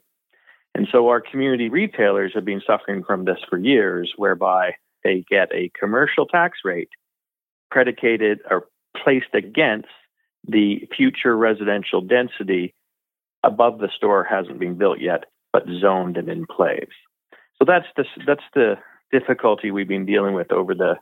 And 0.76 0.88
so 0.92 1.08
our 1.08 1.22
community 1.22 1.70
retailers 1.70 2.32
have 2.34 2.46
been 2.46 2.62
suffering 2.66 3.04
from 3.04 3.26
this 3.26 3.38
for 3.48 3.60
years, 3.60 4.14
whereby 4.18 4.72
they 5.04 5.24
get 5.30 5.50
a 5.54 5.72
commercial 5.80 6.26
tax 6.26 6.60
rate 6.66 6.90
predicated 7.74 8.40
or 8.52 8.68
placed 9.04 9.34
against 9.34 9.88
the 10.48 10.88
future 10.96 11.36
residential 11.36 12.02
density 12.02 12.76
above 13.44 13.80
the 13.80 13.90
store 13.98 14.24
hasn't 14.24 14.60
been 14.60 14.78
built 14.78 15.00
yet, 15.02 15.24
but 15.52 15.64
zoned 15.82 16.16
and 16.16 16.30
in 16.30 16.46
place. 16.46 16.94
So 17.58 17.66
that's 17.66 17.88
the, 17.98 18.06
that's 18.28 18.44
the 18.54 18.76
difficulty 19.12 19.72
we've 19.72 19.88
been 19.88 20.06
dealing 20.06 20.36
with 20.36 20.52
over 20.52 20.76
the 20.76 20.96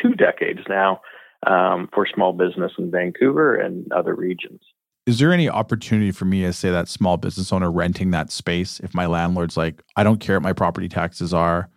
two 0.00 0.14
decades 0.14 0.60
now 0.68 1.00
um, 1.46 1.88
for 1.94 2.06
small 2.06 2.34
business 2.34 2.72
in 2.78 2.90
Vancouver 2.90 3.54
and 3.54 3.90
other 3.92 4.14
regions. 4.14 4.60
Is 5.06 5.18
there 5.18 5.32
any 5.32 5.48
opportunity 5.48 6.12
for 6.12 6.26
me 6.26 6.44
as 6.44 6.58
say 6.58 6.70
that 6.70 6.88
small 6.88 7.16
business 7.16 7.52
owner 7.52 7.72
renting 7.72 8.10
that 8.10 8.30
space 8.30 8.80
if 8.80 8.94
my 8.94 9.06
landlord's 9.06 9.56
like, 9.56 9.82
I 9.96 10.04
don't 10.04 10.20
care 10.20 10.36
what 10.36 10.42
my 10.42 10.52
property 10.52 10.88
taxes 10.88 11.32
are, 11.32 11.70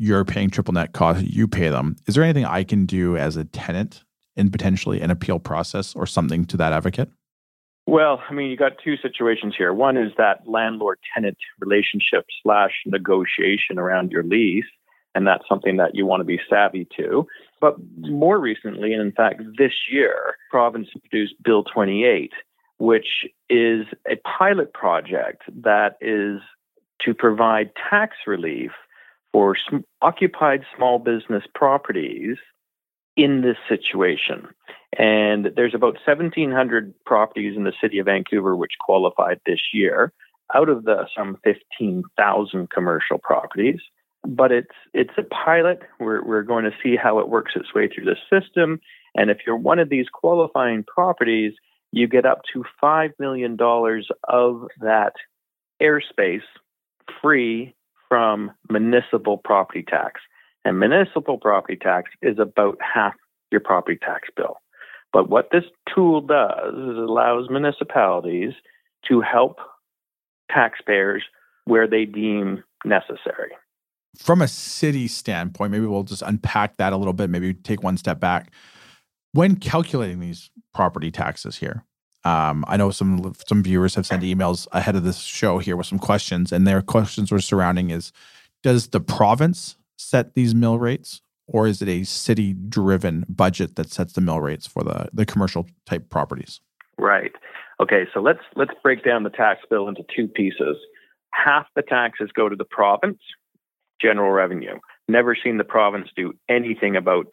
you're 0.00 0.24
paying 0.24 0.48
triple 0.48 0.72
net 0.72 0.94
cost, 0.94 1.22
you 1.22 1.46
pay 1.46 1.68
them. 1.68 1.94
Is 2.06 2.14
there 2.14 2.24
anything 2.24 2.46
I 2.46 2.64
can 2.64 2.86
do 2.86 3.18
as 3.18 3.36
a 3.36 3.44
tenant 3.44 4.02
in 4.34 4.50
potentially 4.50 5.02
an 5.02 5.10
appeal 5.10 5.38
process 5.38 5.94
or 5.94 6.06
something 6.06 6.46
to 6.46 6.56
that 6.56 6.72
advocate? 6.72 7.10
Well, 7.86 8.22
I 8.28 8.32
mean, 8.32 8.50
you 8.50 8.56
got 8.56 8.72
two 8.82 8.96
situations 8.96 9.54
here. 9.58 9.74
One 9.74 9.98
is 9.98 10.12
that 10.16 10.48
landlord 10.48 10.98
tenant 11.14 11.36
relationship 11.60 12.24
slash 12.42 12.70
negotiation 12.86 13.78
around 13.78 14.10
your 14.10 14.22
lease, 14.22 14.64
and 15.14 15.26
that's 15.26 15.44
something 15.46 15.76
that 15.76 15.94
you 15.94 16.06
want 16.06 16.20
to 16.20 16.24
be 16.24 16.40
savvy 16.48 16.88
to. 16.96 17.26
But 17.60 17.76
more 17.98 18.38
recently, 18.38 18.94
and 18.94 19.02
in 19.02 19.12
fact 19.12 19.42
this 19.58 19.72
year, 19.90 20.36
province 20.50 20.88
produced 20.98 21.34
Bill 21.44 21.62
28, 21.64 22.32
which 22.78 23.26
is 23.50 23.84
a 24.10 24.16
pilot 24.38 24.72
project 24.72 25.42
that 25.62 25.98
is 26.00 26.40
to 27.02 27.12
provide 27.12 27.72
tax 27.90 28.16
relief 28.26 28.70
for 29.32 29.56
sm- 29.56 29.78
occupied 30.02 30.62
small 30.76 30.98
business 30.98 31.44
properties 31.54 32.36
in 33.16 33.42
this 33.42 33.56
situation. 33.68 34.48
And 34.98 35.50
there's 35.56 35.74
about 35.74 35.94
1,700 36.04 36.94
properties 37.04 37.56
in 37.56 37.64
the 37.64 37.72
city 37.80 37.98
of 37.98 38.06
Vancouver 38.06 38.56
which 38.56 38.72
qualified 38.80 39.40
this 39.46 39.60
year 39.72 40.12
out 40.54 40.68
of 40.68 40.84
the 40.84 41.06
some 41.16 41.36
15,000 41.44 42.70
commercial 42.70 43.18
properties. 43.18 43.80
But 44.26 44.52
it's 44.52 44.74
it's 44.92 45.14
a 45.16 45.22
pilot. 45.22 45.80
We're 45.98 46.22
we're 46.22 46.42
going 46.42 46.64
to 46.64 46.76
see 46.82 46.94
how 46.94 47.20
it 47.20 47.30
works 47.30 47.52
its 47.56 47.72
way 47.74 47.88
through 47.88 48.04
the 48.04 48.16
system. 48.28 48.78
And 49.14 49.30
if 49.30 49.38
you're 49.46 49.56
one 49.56 49.78
of 49.78 49.88
these 49.88 50.06
qualifying 50.12 50.84
properties, 50.84 51.54
you 51.90 52.06
get 52.06 52.26
up 52.26 52.42
to 52.52 52.64
five 52.80 53.12
million 53.18 53.56
dollars 53.56 54.08
of 54.28 54.66
that 54.80 55.14
airspace 55.80 56.42
free 57.22 57.74
from 58.10 58.50
municipal 58.68 59.38
property 59.38 59.82
tax. 59.88 60.20
And 60.66 60.78
municipal 60.78 61.38
property 61.38 61.78
tax 61.80 62.10
is 62.20 62.38
about 62.38 62.76
half 62.82 63.14
your 63.50 63.62
property 63.62 63.98
tax 63.98 64.28
bill. 64.36 64.56
But 65.12 65.30
what 65.30 65.48
this 65.50 65.64
tool 65.92 66.20
does 66.20 66.74
is 66.74 66.90
it 66.90 67.08
allows 67.08 67.48
municipalities 67.48 68.52
to 69.08 69.22
help 69.22 69.56
taxpayers 70.52 71.22
where 71.64 71.88
they 71.88 72.04
deem 72.04 72.62
necessary. 72.84 73.52
From 74.18 74.42
a 74.42 74.48
city 74.48 75.08
standpoint, 75.08 75.72
maybe 75.72 75.86
we'll 75.86 76.02
just 76.02 76.22
unpack 76.22 76.76
that 76.76 76.92
a 76.92 76.96
little 76.96 77.12
bit, 77.12 77.30
maybe 77.30 77.54
take 77.54 77.82
one 77.82 77.96
step 77.96 78.20
back. 78.20 78.52
When 79.32 79.56
calculating 79.56 80.18
these 80.18 80.50
property 80.74 81.10
taxes 81.10 81.56
here, 81.56 81.84
um, 82.24 82.64
I 82.68 82.76
know 82.76 82.90
some 82.90 83.32
some 83.46 83.62
viewers 83.62 83.94
have 83.94 84.06
sent 84.06 84.22
emails 84.22 84.68
ahead 84.72 84.96
of 84.96 85.04
this 85.04 85.20
show 85.20 85.58
here 85.58 85.76
with 85.76 85.86
some 85.86 85.98
questions, 85.98 86.52
and 86.52 86.66
their 86.66 86.82
questions 86.82 87.32
were 87.32 87.40
surrounding 87.40 87.90
is: 87.90 88.12
Does 88.62 88.88
the 88.88 89.00
province 89.00 89.76
set 89.96 90.34
these 90.34 90.54
mill 90.54 90.78
rates, 90.78 91.22
or 91.46 91.66
is 91.66 91.80
it 91.80 91.88
a 91.88 92.04
city 92.04 92.52
driven 92.52 93.24
budget 93.28 93.76
that 93.76 93.90
sets 93.90 94.12
the 94.12 94.20
mill 94.20 94.40
rates 94.40 94.66
for 94.66 94.82
the 94.82 95.08
the 95.12 95.24
commercial 95.24 95.66
type 95.86 96.10
properties? 96.10 96.60
Right. 96.98 97.32
Okay. 97.80 98.04
So 98.12 98.20
let's 98.20 98.42
let's 98.54 98.72
break 98.82 99.02
down 99.02 99.22
the 99.22 99.30
tax 99.30 99.60
bill 99.70 99.88
into 99.88 100.02
two 100.14 100.28
pieces. 100.28 100.76
Half 101.32 101.68
the 101.74 101.82
taxes 101.82 102.30
go 102.34 102.50
to 102.50 102.56
the 102.56 102.66
province, 102.66 103.20
general 104.00 104.30
revenue. 104.30 104.78
Never 105.08 105.34
seen 105.42 105.56
the 105.56 105.64
province 105.64 106.08
do 106.14 106.34
anything 106.50 106.96
about 106.96 107.28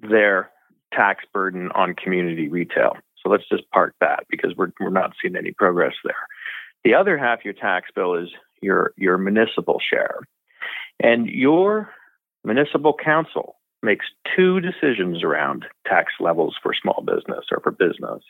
their 0.00 0.50
tax 0.92 1.24
burden 1.32 1.70
on 1.74 1.94
community 1.94 2.48
retail. 2.48 2.96
So 3.22 3.30
let's 3.30 3.48
just 3.48 3.70
park 3.70 3.94
that 4.00 4.24
because 4.28 4.54
we're, 4.56 4.72
we're 4.80 4.90
not 4.90 5.12
seeing 5.20 5.36
any 5.36 5.52
progress 5.52 5.94
there. 6.04 6.14
The 6.84 6.94
other 6.94 7.16
half 7.16 7.40
of 7.40 7.44
your 7.44 7.54
tax 7.54 7.90
bill 7.94 8.14
is 8.14 8.28
your, 8.60 8.92
your 8.96 9.18
municipal 9.18 9.80
share. 9.80 10.20
And 11.00 11.26
your 11.28 11.90
municipal 12.44 12.94
council 12.94 13.56
makes 13.82 14.06
two 14.36 14.60
decisions 14.60 15.22
around 15.22 15.66
tax 15.86 16.12
levels 16.20 16.56
for 16.62 16.72
small 16.80 17.02
business 17.04 17.46
or 17.50 17.60
for 17.60 17.70
business. 17.70 18.22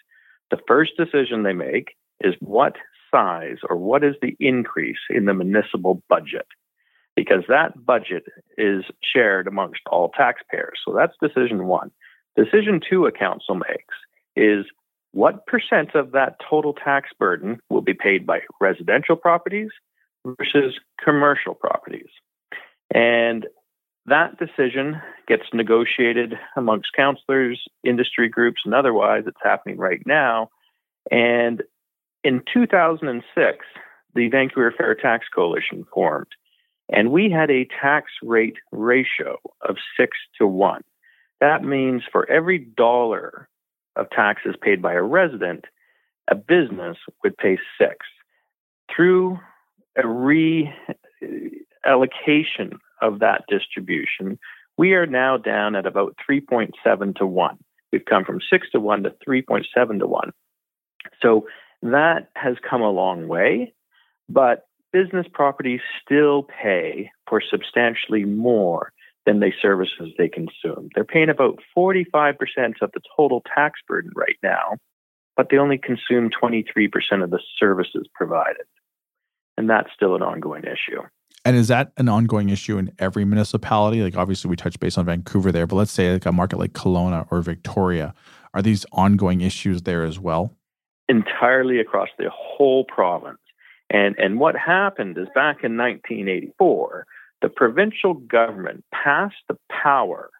The 0.50 0.58
first 0.66 0.92
decision 0.96 1.42
they 1.42 1.52
make 1.52 1.96
is 2.20 2.34
what 2.40 2.76
size 3.10 3.58
or 3.68 3.76
what 3.76 4.04
is 4.04 4.14
the 4.22 4.36
increase 4.40 4.98
in 5.10 5.26
the 5.26 5.34
municipal 5.34 6.02
budget 6.08 6.46
because 7.14 7.44
that 7.48 7.84
budget 7.84 8.24
is 8.56 8.84
shared 9.02 9.46
amongst 9.46 9.82
all 9.90 10.10
taxpayers. 10.10 10.78
So 10.84 10.94
that's 10.94 11.12
decision 11.22 11.66
one. 11.66 11.90
Decision 12.36 12.80
two 12.88 13.06
a 13.06 13.12
council 13.12 13.54
makes 13.54 13.94
is 14.34 14.64
what 15.12 15.46
percent 15.46 15.94
of 15.94 16.12
that 16.12 16.36
total 16.48 16.72
tax 16.72 17.10
burden 17.18 17.60
will 17.68 17.82
be 17.82 17.94
paid 17.94 18.26
by 18.26 18.40
residential 18.60 19.16
properties 19.16 19.70
versus 20.24 20.78
commercial 21.02 21.54
properties? 21.54 22.08
And 22.94 23.46
that 24.06 24.38
decision 24.38 25.00
gets 25.28 25.44
negotiated 25.52 26.34
amongst 26.56 26.92
counselors, 26.96 27.62
industry 27.84 28.28
groups, 28.28 28.62
and 28.64 28.74
otherwise. 28.74 29.24
It's 29.26 29.36
happening 29.42 29.76
right 29.76 30.02
now. 30.06 30.48
And 31.10 31.62
in 32.24 32.42
2006, 32.52 33.58
the 34.14 34.28
Vancouver 34.28 34.74
Fair 34.76 34.94
Tax 34.94 35.26
Coalition 35.34 35.84
formed, 35.92 36.26
and 36.88 37.12
we 37.12 37.30
had 37.30 37.50
a 37.50 37.66
tax 37.80 38.10
rate 38.22 38.56
ratio 38.70 39.38
of 39.62 39.76
six 39.98 40.16
to 40.38 40.46
one. 40.46 40.82
That 41.40 41.64
means 41.64 42.02
for 42.10 42.28
every 42.30 42.58
dollar 42.58 43.48
of 43.96 44.10
taxes 44.10 44.54
paid 44.60 44.80
by 44.82 44.92
a 44.94 45.02
resident, 45.02 45.64
a 46.30 46.34
business 46.34 46.96
would 47.22 47.36
pay 47.36 47.58
six. 47.78 48.06
Through 48.94 49.38
a 49.96 50.02
reallocation 50.02 50.58
of 53.00 53.18
that 53.20 53.44
distribution, 53.48 54.38
we 54.78 54.94
are 54.94 55.06
now 55.06 55.36
down 55.36 55.76
at 55.76 55.86
about 55.86 56.16
3.7 56.28 57.16
to 57.16 57.26
1. 57.26 57.58
We've 57.92 58.04
come 58.04 58.24
from 58.24 58.40
6 58.50 58.70
to 58.72 58.80
1 58.80 59.02
to 59.02 59.14
3.7 59.26 59.98
to 59.98 60.06
1. 60.06 60.32
So 61.20 61.46
that 61.82 62.28
has 62.36 62.56
come 62.68 62.80
a 62.80 62.90
long 62.90 63.28
way, 63.28 63.74
but 64.28 64.66
business 64.92 65.26
properties 65.32 65.80
still 66.04 66.44
pay 66.44 67.10
for 67.28 67.40
substantially 67.40 68.24
more 68.24 68.92
than 69.26 69.40
the 69.40 69.52
services 69.60 70.12
they 70.18 70.28
consume. 70.28 70.88
They're 70.94 71.04
paying 71.04 71.28
about 71.28 71.60
45% 71.76 72.34
of 72.80 72.90
the 72.92 73.00
total 73.16 73.42
tax 73.54 73.80
burden 73.86 74.10
right 74.16 74.36
now, 74.42 74.76
but 75.36 75.48
they 75.50 75.58
only 75.58 75.78
consume 75.78 76.30
23% 76.30 77.22
of 77.22 77.30
the 77.30 77.40
services 77.58 78.08
provided. 78.14 78.66
And 79.56 79.68
that's 79.70 79.90
still 79.94 80.16
an 80.16 80.22
ongoing 80.22 80.64
issue. 80.64 81.02
And 81.44 81.56
is 81.56 81.68
that 81.68 81.92
an 81.96 82.08
ongoing 82.08 82.50
issue 82.50 82.78
in 82.78 82.92
every 82.98 83.24
municipality? 83.24 84.02
Like 84.02 84.16
obviously 84.16 84.48
we 84.48 84.56
touch 84.56 84.78
base 84.78 84.96
on 84.96 85.06
Vancouver 85.06 85.52
there, 85.52 85.66
but 85.66 85.76
let's 85.76 85.92
say 85.92 86.12
like 86.12 86.26
a 86.26 86.32
market 86.32 86.58
like 86.58 86.72
Kelowna 86.72 87.26
or 87.30 87.42
Victoria, 87.42 88.14
are 88.54 88.62
these 88.62 88.86
ongoing 88.92 89.40
issues 89.40 89.82
there 89.82 90.04
as 90.04 90.18
well? 90.18 90.54
Entirely 91.08 91.80
across 91.80 92.08
the 92.18 92.30
whole 92.32 92.84
province. 92.84 93.38
And 93.90 94.16
and 94.18 94.40
what 94.40 94.56
happened 94.56 95.18
is 95.18 95.26
back 95.34 95.64
in 95.64 95.76
1984, 95.76 97.06
the 97.42 97.48
provincial 97.48 98.14
government 98.14 98.84
passed 98.92 99.42
the 99.48 99.58
power 99.68 100.30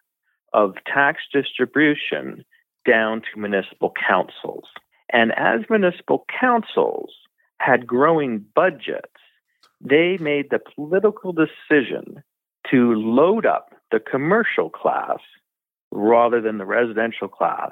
of 0.53 0.75
tax 0.87 1.21
distribution 1.31 2.43
down 2.89 3.21
to 3.21 3.39
municipal 3.39 3.93
councils. 4.07 4.65
And 5.11 5.31
as 5.33 5.61
municipal 5.69 6.25
councils 6.39 7.11
had 7.59 7.85
growing 7.85 8.45
budgets, 8.55 9.07
they 9.81 10.17
made 10.19 10.49
the 10.49 10.59
political 10.75 11.33
decision 11.33 12.23
to 12.71 12.93
load 12.95 13.45
up 13.45 13.73
the 13.91 13.99
commercial 13.99 14.69
class 14.69 15.19
rather 15.91 16.41
than 16.41 16.57
the 16.57 16.65
residential 16.65 17.27
class 17.27 17.71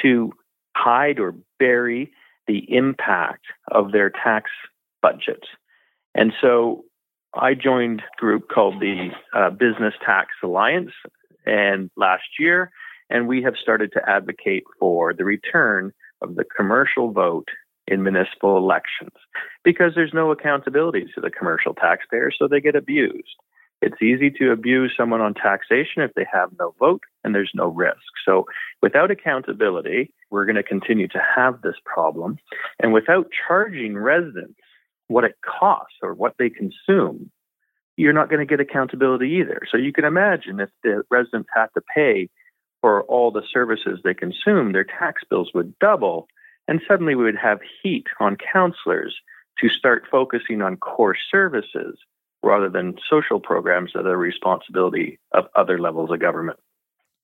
to 0.00 0.32
hide 0.74 1.20
or 1.20 1.34
bury 1.58 2.10
the 2.46 2.64
impact 2.74 3.44
of 3.70 3.92
their 3.92 4.10
tax 4.10 4.50
budget. 5.02 5.44
And 6.14 6.32
so 6.40 6.84
I 7.34 7.54
joined 7.54 8.00
a 8.00 8.20
group 8.20 8.48
called 8.48 8.80
the 8.80 9.08
uh, 9.34 9.50
Business 9.50 9.94
Tax 10.04 10.28
Alliance 10.42 10.90
and 11.46 11.90
last 11.96 12.38
year, 12.38 12.70
and 13.08 13.26
we 13.26 13.42
have 13.42 13.54
started 13.60 13.92
to 13.92 14.08
advocate 14.08 14.64
for 14.78 15.14
the 15.14 15.24
return 15.24 15.92
of 16.20 16.34
the 16.34 16.44
commercial 16.44 17.10
vote 17.10 17.48
in 17.86 18.02
municipal 18.02 18.56
elections 18.58 19.16
because 19.64 19.92
there's 19.94 20.14
no 20.14 20.30
accountability 20.30 21.06
to 21.14 21.20
the 21.20 21.30
commercial 21.30 21.74
taxpayers, 21.74 22.36
so 22.38 22.46
they 22.46 22.60
get 22.60 22.76
abused. 22.76 23.36
It's 23.80 24.00
easy 24.00 24.30
to 24.38 24.52
abuse 24.52 24.92
someone 24.96 25.20
on 25.20 25.34
taxation 25.34 26.02
if 26.02 26.12
they 26.14 26.26
have 26.32 26.50
no 26.60 26.74
vote 26.78 27.02
and 27.24 27.34
there's 27.34 27.50
no 27.52 27.66
risk. 27.66 27.98
So, 28.24 28.46
without 28.80 29.10
accountability, 29.10 30.12
we're 30.30 30.44
going 30.44 30.56
to 30.56 30.62
continue 30.62 31.08
to 31.08 31.20
have 31.34 31.62
this 31.62 31.74
problem. 31.84 32.38
And 32.78 32.92
without 32.92 33.26
charging 33.48 33.98
residents 33.98 34.60
what 35.08 35.24
it 35.24 35.36
costs 35.44 35.96
or 36.02 36.14
what 36.14 36.34
they 36.38 36.50
consume, 36.50 37.30
you're 37.96 38.12
not 38.12 38.30
going 38.30 38.40
to 38.40 38.46
get 38.46 38.60
accountability 38.60 39.38
either. 39.40 39.60
So, 39.70 39.76
you 39.76 39.92
can 39.92 40.04
imagine 40.04 40.60
if 40.60 40.70
the 40.82 41.02
residents 41.10 41.48
had 41.54 41.66
to 41.74 41.82
pay 41.94 42.28
for 42.80 43.02
all 43.04 43.30
the 43.30 43.42
services 43.52 44.00
they 44.02 44.14
consume, 44.14 44.72
their 44.72 44.84
tax 44.84 45.22
bills 45.30 45.50
would 45.54 45.78
double. 45.78 46.26
And 46.68 46.80
suddenly 46.86 47.14
we 47.14 47.24
would 47.24 47.36
have 47.36 47.60
heat 47.82 48.06
on 48.20 48.36
councillors 48.52 49.16
to 49.60 49.68
start 49.68 50.04
focusing 50.10 50.62
on 50.62 50.76
core 50.76 51.16
services 51.30 51.98
rather 52.42 52.68
than 52.68 52.96
social 53.08 53.40
programs 53.40 53.92
that 53.94 54.00
are 54.00 54.10
the 54.10 54.16
responsibility 54.16 55.18
of 55.32 55.44
other 55.54 55.78
levels 55.78 56.10
of 56.10 56.20
government. 56.20 56.58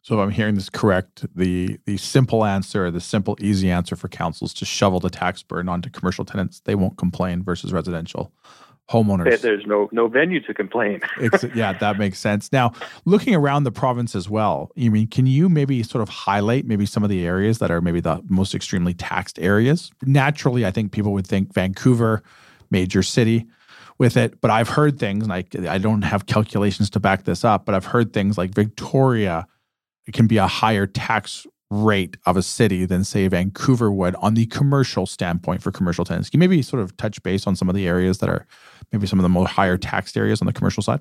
So 0.09 0.15
if 0.15 0.25
I'm 0.25 0.31
hearing 0.31 0.55
this 0.55 0.71
correct, 0.71 1.27
the 1.37 1.79
the 1.85 1.99
simple 1.99 2.43
answer, 2.43 2.91
the 2.91 2.99
simple 2.99 3.37
easy 3.43 3.71
answer 3.71 3.95
for 3.95 4.09
councils 4.09 4.55
to 4.55 4.65
shovel 4.65 5.01
the 5.01 5.11
tax 5.11 5.43
burden 5.43 5.69
onto 5.69 5.91
commercial 5.91 6.25
tenants, 6.25 6.61
they 6.61 6.75
won't 6.75 6.97
complain 6.97 7.43
versus 7.43 7.75
residential 7.75 8.33
homeowners. 8.89 9.43
There's 9.43 9.67
no 9.67 9.91
no 9.93 10.09
venue 10.09 10.41
to 10.47 10.55
complain. 10.55 11.03
yeah, 11.55 11.75
that 11.75 11.99
makes 11.99 12.19
sense. 12.19 12.51
Now, 12.53 12.73
looking 13.05 13.35
around 13.35 13.65
the 13.65 13.71
province 13.71 14.17
as 14.17 14.31
well, 14.31 14.73
you 14.77 14.91
mean 14.91 15.09
can 15.09 15.27
you 15.27 15.51
maybe 15.51 15.83
sort 15.83 16.01
of 16.01 16.09
highlight 16.09 16.65
maybe 16.65 16.87
some 16.87 17.05
of 17.05 17.11
the 17.11 17.27
areas 17.27 17.59
that 17.59 17.71
are 17.71 17.83
maybe 17.83 18.01
the 18.01 18.23
most 18.31 18.55
extremely 18.55 18.95
taxed 18.95 19.39
areas? 19.39 19.91
Naturally, 20.07 20.65
I 20.65 20.71
think 20.71 20.91
people 20.91 21.13
would 21.13 21.27
think 21.27 21.53
Vancouver, 21.53 22.23
major 22.71 23.03
city 23.03 23.47
with 23.99 24.17
it. 24.17 24.41
But 24.41 24.53
I've 24.53 24.71
heard 24.71 24.99
things, 24.99 25.25
and 25.25 25.35
I, 25.35 25.45
I 25.69 25.77
don't 25.77 26.01
have 26.01 26.25
calculations 26.25 26.89
to 26.89 26.99
back 26.99 27.25
this 27.25 27.45
up, 27.45 27.67
but 27.67 27.75
I've 27.75 27.85
heard 27.85 28.15
things 28.15 28.39
like 28.39 28.55
Victoria 28.55 29.47
it 30.09 30.15
can 30.15 30.27
be 30.27 30.39
a 30.39 30.47
higher 30.47 30.87
tax 30.87 31.47
rate 31.71 32.17
of 32.25 32.39
a 32.39 32.43
city 32.43 32.87
than, 32.87 33.05
say, 33.05 33.29
Vancouver 33.29 33.93
would 33.93 34.17
on 34.17 34.33
the 34.33 34.47
commercial 34.47 35.05
standpoint 35.05 35.63
for 35.63 35.71
commercial 35.71 36.05
tenants. 36.05 36.31
Can 36.31 36.41
you 36.41 36.49
maybe 36.49 36.63
sort 36.63 36.83
of 36.83 36.97
touch 36.97 37.23
base 37.23 37.47
on 37.47 37.55
some 37.55 37.69
of 37.69 37.75
the 37.75 37.87
areas 37.87 38.19
that 38.19 38.31
are 38.31 38.47
maybe 38.91 39.07
some 39.07 39.19
of 39.19 39.23
the 39.23 39.29
more 39.29 39.47
higher 39.47 39.77
taxed 39.77 40.17
areas 40.17 40.41
on 40.41 40.47
the 40.47 40.53
commercial 40.53 40.83
side? 40.83 41.01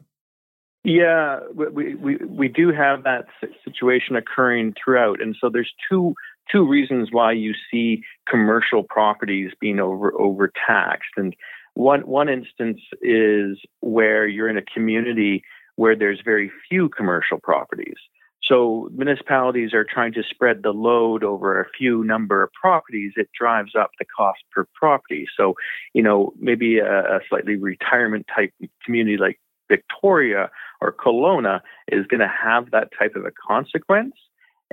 Yeah, 0.84 1.40
we, 1.54 1.96
we, 1.96 2.18
we 2.18 2.48
do 2.50 2.72
have 2.74 3.04
that 3.04 3.26
situation 3.64 4.18
occurring 4.18 4.74
throughout. 4.84 5.22
And 5.22 5.36
so 5.40 5.50
there's 5.50 5.72
two 5.90 6.14
two 6.52 6.66
reasons 6.66 7.10
why 7.12 7.34
you 7.34 7.54
see 7.70 8.04
commercial 8.30 8.84
properties 8.84 9.52
being 9.60 9.80
over 9.80 10.14
overtaxed. 10.20 11.12
And 11.16 11.36
one 11.74 12.02
one 12.02 12.30
instance 12.30 12.80
is 13.02 13.58
where 13.80 14.28
you're 14.28 14.50
in 14.50 14.58
a 14.58 14.62
community 14.62 15.44
where 15.76 15.96
there's 15.96 16.22
very 16.24 16.52
few 16.70 16.90
commercial 16.90 17.40
properties. 17.40 17.98
So 18.44 18.90
municipalities 18.94 19.74
are 19.74 19.84
trying 19.84 20.14
to 20.14 20.24
spread 20.24 20.64
the 20.64 20.72
load 20.72 21.24
over 21.24 21.60
a 21.60 21.70
few 21.78 22.04
number 22.04 22.44
of 22.44 22.52
properties. 22.54 23.14
It 23.16 23.30
drives 23.38 23.76
up 23.76 23.92
the 24.00 24.06
cost 24.06 24.40
per 24.52 24.66
property. 24.74 25.28
So, 25.36 25.56
you 25.94 26.02
know, 26.02 26.34
maybe 26.40 26.80
a, 26.80 27.18
a 27.18 27.20
slightly 27.28 27.56
retirement 27.56 28.26
type 28.34 28.54
community 28.86 29.18
like 29.18 29.40
Victoria 29.68 30.50
or 30.80 30.94
Kelowna 30.94 31.62
is 31.90 32.08
going 32.08 32.22
to 32.22 32.32
have 32.44 32.72
that 32.72 32.90
type 32.98 33.16
of 33.16 33.26
a 33.26 33.32
consequence. 33.48 34.14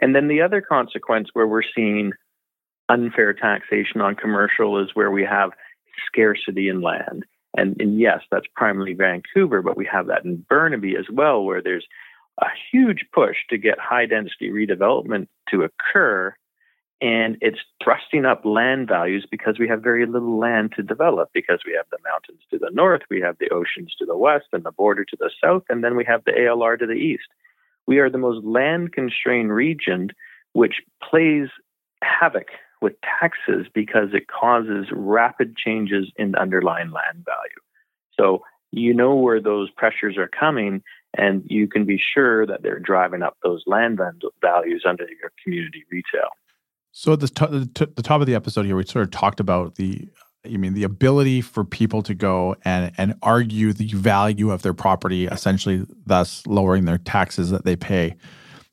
And 0.01 0.15
then 0.15 0.29
the 0.29 0.43
other 0.43 0.61
consequence 0.61 1.31
where 1.33 1.47
we're 1.47 1.63
seeing 1.75 2.13
unfair 2.89 3.33
taxation 3.33 4.01
on 4.01 4.15
commercial 4.15 4.79
is 4.83 4.91
where 4.95 5.11
we 5.11 5.25
have 5.25 5.51
scarcity 6.07 6.69
in 6.69 6.81
land. 6.81 7.25
And, 7.57 7.81
and 7.81 7.99
yes, 7.99 8.21
that's 8.31 8.47
primarily 8.57 8.95
Vancouver, 8.95 9.63
but 9.63 9.77
we 9.77 9.89
have 9.91 10.09
that 10.09 10.25
in 10.25 10.45
Burnaby 10.49 10.97
as 10.97 11.07
well, 11.11 11.45
where 11.45 11.63
there's 11.63 11.87
a 12.41 12.47
huge 12.73 13.05
push 13.13 13.37
to 13.51 13.59
get 13.59 13.79
high 13.79 14.07
density 14.07 14.51
redevelopment 14.51 15.29
to 15.51 15.63
occur. 15.63 16.35
And 17.01 17.37
it's 17.41 17.59
thrusting 17.83 18.25
up 18.25 18.45
land 18.45 18.89
values 18.89 19.27
because 19.31 19.59
we 19.59 19.69
have 19.69 19.83
very 19.83 20.07
little 20.07 20.39
land 20.39 20.73
to 20.77 20.83
develop 20.83 21.31
because 21.35 21.61
we 21.67 21.75
have 21.75 21.87
the 21.91 21.99
mountains 22.05 22.41
to 22.51 22.59
the 22.59 22.71
north, 22.73 23.03
we 23.11 23.21
have 23.21 23.37
the 23.39 23.51
oceans 23.51 23.95
to 23.99 24.07
the 24.07 24.17
west, 24.17 24.47
and 24.53 24.65
the 24.65 24.73
border 24.73 25.05
to 25.05 25.17
the 25.19 25.31
south, 25.43 25.65
and 25.69 25.85
then 25.85 25.97
we 25.97 26.05
have 26.05 26.25
the 26.25 26.33
ALR 26.33 26.79
to 26.79 26.87
the 26.87 26.93
east. 26.93 27.29
We 27.87 27.99
are 27.99 28.09
the 28.09 28.19
most 28.19 28.45
land 28.45 28.93
constrained 28.93 29.53
region, 29.53 30.11
which 30.53 30.83
plays 31.03 31.49
havoc 32.03 32.49
with 32.81 32.95
taxes 33.03 33.67
because 33.73 34.09
it 34.13 34.29
causes 34.29 34.87
rapid 34.93 35.57
changes 35.57 36.11
in 36.17 36.33
the 36.33 36.41
underlying 36.41 36.91
land 36.91 37.25
value. 37.25 37.61
So 38.19 38.43
you 38.71 38.95
know 38.95 39.15
where 39.15 39.41
those 39.41 39.71
pressures 39.71 40.17
are 40.17 40.29
coming, 40.29 40.83
and 41.17 41.43
you 41.47 41.69
can 41.69 41.85
be 41.85 41.99
sure 41.99 42.47
that 42.47 42.63
they're 42.63 42.79
driving 42.79 43.23
up 43.23 43.37
those 43.43 43.63
land 43.67 44.01
values 44.41 44.85
under 44.87 45.05
your 45.05 45.33
community 45.43 45.85
retail. 45.91 46.31
So 46.93 47.15
at 47.15 47.21
the, 47.21 47.29
t- 47.75 47.87
the 47.95 48.03
top 48.03 48.21
of 48.21 48.27
the 48.27 48.35
episode 48.35 48.67
here, 48.67 48.77
we 48.77 48.85
sort 48.85 49.05
of 49.05 49.11
talked 49.11 49.41
about 49.41 49.75
the 49.77 50.09
you 50.47 50.59
mean 50.59 50.75
the 50.75 50.85
ability 50.85 51.41
for 51.41 51.65
people 51.65 52.03
to 52.03 52.15
go 52.15 52.55
and 52.65 52.93
and 52.99 53.15
argue 53.23 53.73
the 53.73 53.89
value 53.89 54.51
of 54.51 54.63
their 54.63 54.75
property, 54.75 55.27
essentially, 55.27 55.87
thus 56.07 56.47
lowering 56.47 56.85
their 56.85 56.99
taxes 56.99 57.51
that 57.51 57.65
they 57.65 57.77
pay. 57.77 58.15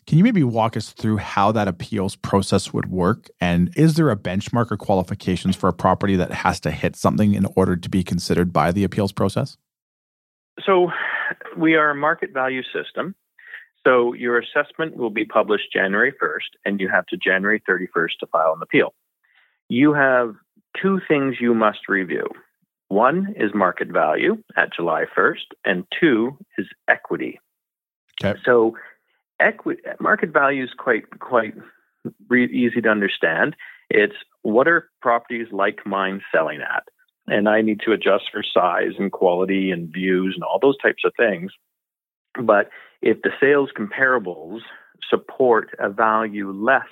Can 0.07 0.17
you 0.17 0.23
maybe 0.23 0.43
walk 0.43 0.75
us 0.75 0.91
through 0.91 1.17
how 1.17 1.51
that 1.53 1.67
appeals 1.67 2.15
process 2.15 2.73
would 2.73 2.91
work? 2.91 3.29
And 3.39 3.71
is 3.77 3.95
there 3.95 4.09
a 4.09 4.17
benchmark 4.17 4.71
or 4.71 4.77
qualifications 4.77 5.55
for 5.55 5.69
a 5.69 5.73
property 5.73 6.15
that 6.15 6.31
has 6.31 6.59
to 6.61 6.71
hit 6.71 6.95
something 6.95 7.33
in 7.33 7.45
order 7.55 7.77
to 7.77 7.89
be 7.89 8.03
considered 8.03 8.51
by 8.51 8.71
the 8.71 8.83
appeals 8.83 9.11
process? 9.11 9.57
So, 10.65 10.91
we 11.57 11.75
are 11.75 11.91
a 11.91 11.95
market 11.95 12.31
value 12.33 12.63
system. 12.63 13.15
So, 13.85 14.13
your 14.13 14.39
assessment 14.39 14.95
will 14.95 15.09
be 15.09 15.25
published 15.25 15.71
January 15.73 16.13
1st, 16.21 16.57
and 16.65 16.79
you 16.79 16.87
have 16.87 17.05
to 17.07 17.17
January 17.17 17.61
31st 17.67 18.19
to 18.19 18.27
file 18.27 18.53
an 18.55 18.61
appeal. 18.61 18.93
You 19.69 19.93
have 19.93 20.35
two 20.79 21.01
things 21.07 21.37
you 21.39 21.55
must 21.55 21.89
review. 21.89 22.27
One 22.89 23.33
is 23.37 23.55
market 23.55 23.87
value 23.87 24.37
at 24.55 24.73
July 24.73 25.05
1st, 25.17 25.55
and 25.65 25.85
two 25.99 26.37
is 26.57 26.67
equity. 26.87 27.39
Okay. 28.23 28.39
So, 28.45 28.77
equity 29.39 29.81
market 29.99 30.31
value 30.31 30.63
is 30.63 30.69
quite 30.77 31.19
quite 31.19 31.55
re- 32.29 32.45
easy 32.45 32.81
to 32.81 32.89
understand. 32.89 33.55
It's 33.89 34.15
what 34.43 34.67
are 34.67 34.89
properties 35.01 35.47
like 35.51 35.85
mine 35.85 36.21
selling 36.33 36.61
at, 36.61 36.83
and 37.27 37.47
I 37.47 37.61
need 37.61 37.81
to 37.85 37.91
adjust 37.91 38.25
for 38.31 38.43
size 38.43 38.93
and 38.97 39.11
quality 39.11 39.71
and 39.71 39.91
views 39.91 40.33
and 40.35 40.43
all 40.43 40.59
those 40.59 40.77
types 40.77 41.03
of 41.05 41.13
things. 41.17 41.51
But 42.41 42.69
if 43.01 43.21
the 43.21 43.31
sales 43.39 43.69
comparables 43.77 44.59
support 45.09 45.69
a 45.79 45.89
value 45.89 46.51
less 46.51 46.87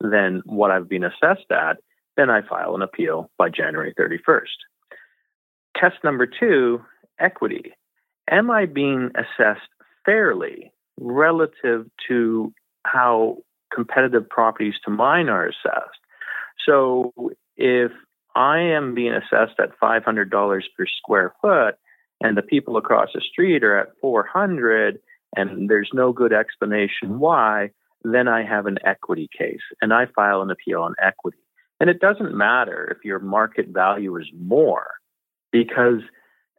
than 0.00 0.42
what 0.44 0.70
I've 0.70 0.88
been 0.88 1.04
assessed 1.04 1.50
at, 1.50 1.78
then 2.16 2.30
I 2.30 2.42
file 2.42 2.74
an 2.74 2.82
appeal 2.82 3.30
by 3.38 3.48
January 3.50 3.94
31st. 3.98 4.42
Test 5.76 5.96
number 6.04 6.26
two 6.26 6.82
equity. 7.18 7.72
Am 8.30 8.50
I 8.50 8.66
being 8.66 9.10
assessed 9.14 9.68
fairly 10.04 10.72
relative 10.98 11.86
to 12.08 12.52
how 12.84 13.38
competitive 13.74 14.28
properties 14.28 14.74
to 14.84 14.90
mine 14.90 15.28
are 15.28 15.46
assessed. 15.46 15.98
So 16.64 17.12
if 17.56 17.90
I 18.34 18.58
am 18.58 18.94
being 18.94 19.12
assessed 19.12 19.58
at 19.58 19.78
$500 19.80 20.62
per 20.76 20.86
square 20.98 21.34
foot 21.40 21.76
and 22.20 22.36
the 22.36 22.42
people 22.42 22.76
across 22.76 23.10
the 23.14 23.20
street 23.20 23.64
are 23.64 23.78
at 23.78 23.92
400 24.00 24.98
and 25.36 25.68
there's 25.68 25.90
no 25.92 26.12
good 26.12 26.32
explanation 26.32 27.18
why, 27.18 27.70
then 28.02 28.28
I 28.28 28.44
have 28.44 28.66
an 28.66 28.78
equity 28.84 29.28
case 29.36 29.62
and 29.80 29.92
I 29.92 30.06
file 30.14 30.42
an 30.42 30.50
appeal 30.50 30.82
on 30.82 30.94
equity. 31.02 31.38
And 31.80 31.90
it 31.90 32.00
doesn't 32.00 32.36
matter 32.36 32.94
if 32.96 33.04
your 33.04 33.18
market 33.18 33.68
value 33.68 34.16
is 34.16 34.26
more 34.38 34.92
because 35.50 36.00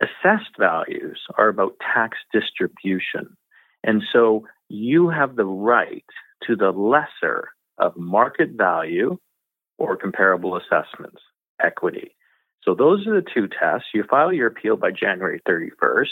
assessed 0.02 0.58
values 0.60 1.20
are 1.38 1.48
about 1.48 1.76
tax 1.80 2.18
distribution. 2.34 3.36
And 3.84 4.04
so 4.12 4.46
you 4.68 5.10
have 5.10 5.36
the 5.36 5.46
right 5.46 6.06
to 6.48 6.56
the 6.56 6.72
lesser 6.72 7.50
of 7.78 7.96
market 7.98 8.52
value 8.52 9.18
or 9.78 9.98
comparable 9.98 10.58
assessments, 10.58 11.22
equity. 11.62 12.16
So 12.64 12.74
those 12.74 13.06
are 13.08 13.14
the 13.14 13.28
two 13.34 13.48
tests. 13.48 13.90
You 13.94 14.04
file 14.04 14.34
your 14.34 14.48
appeal 14.48 14.76
by 14.78 14.92
January 14.92 15.42
31st. 15.48 16.10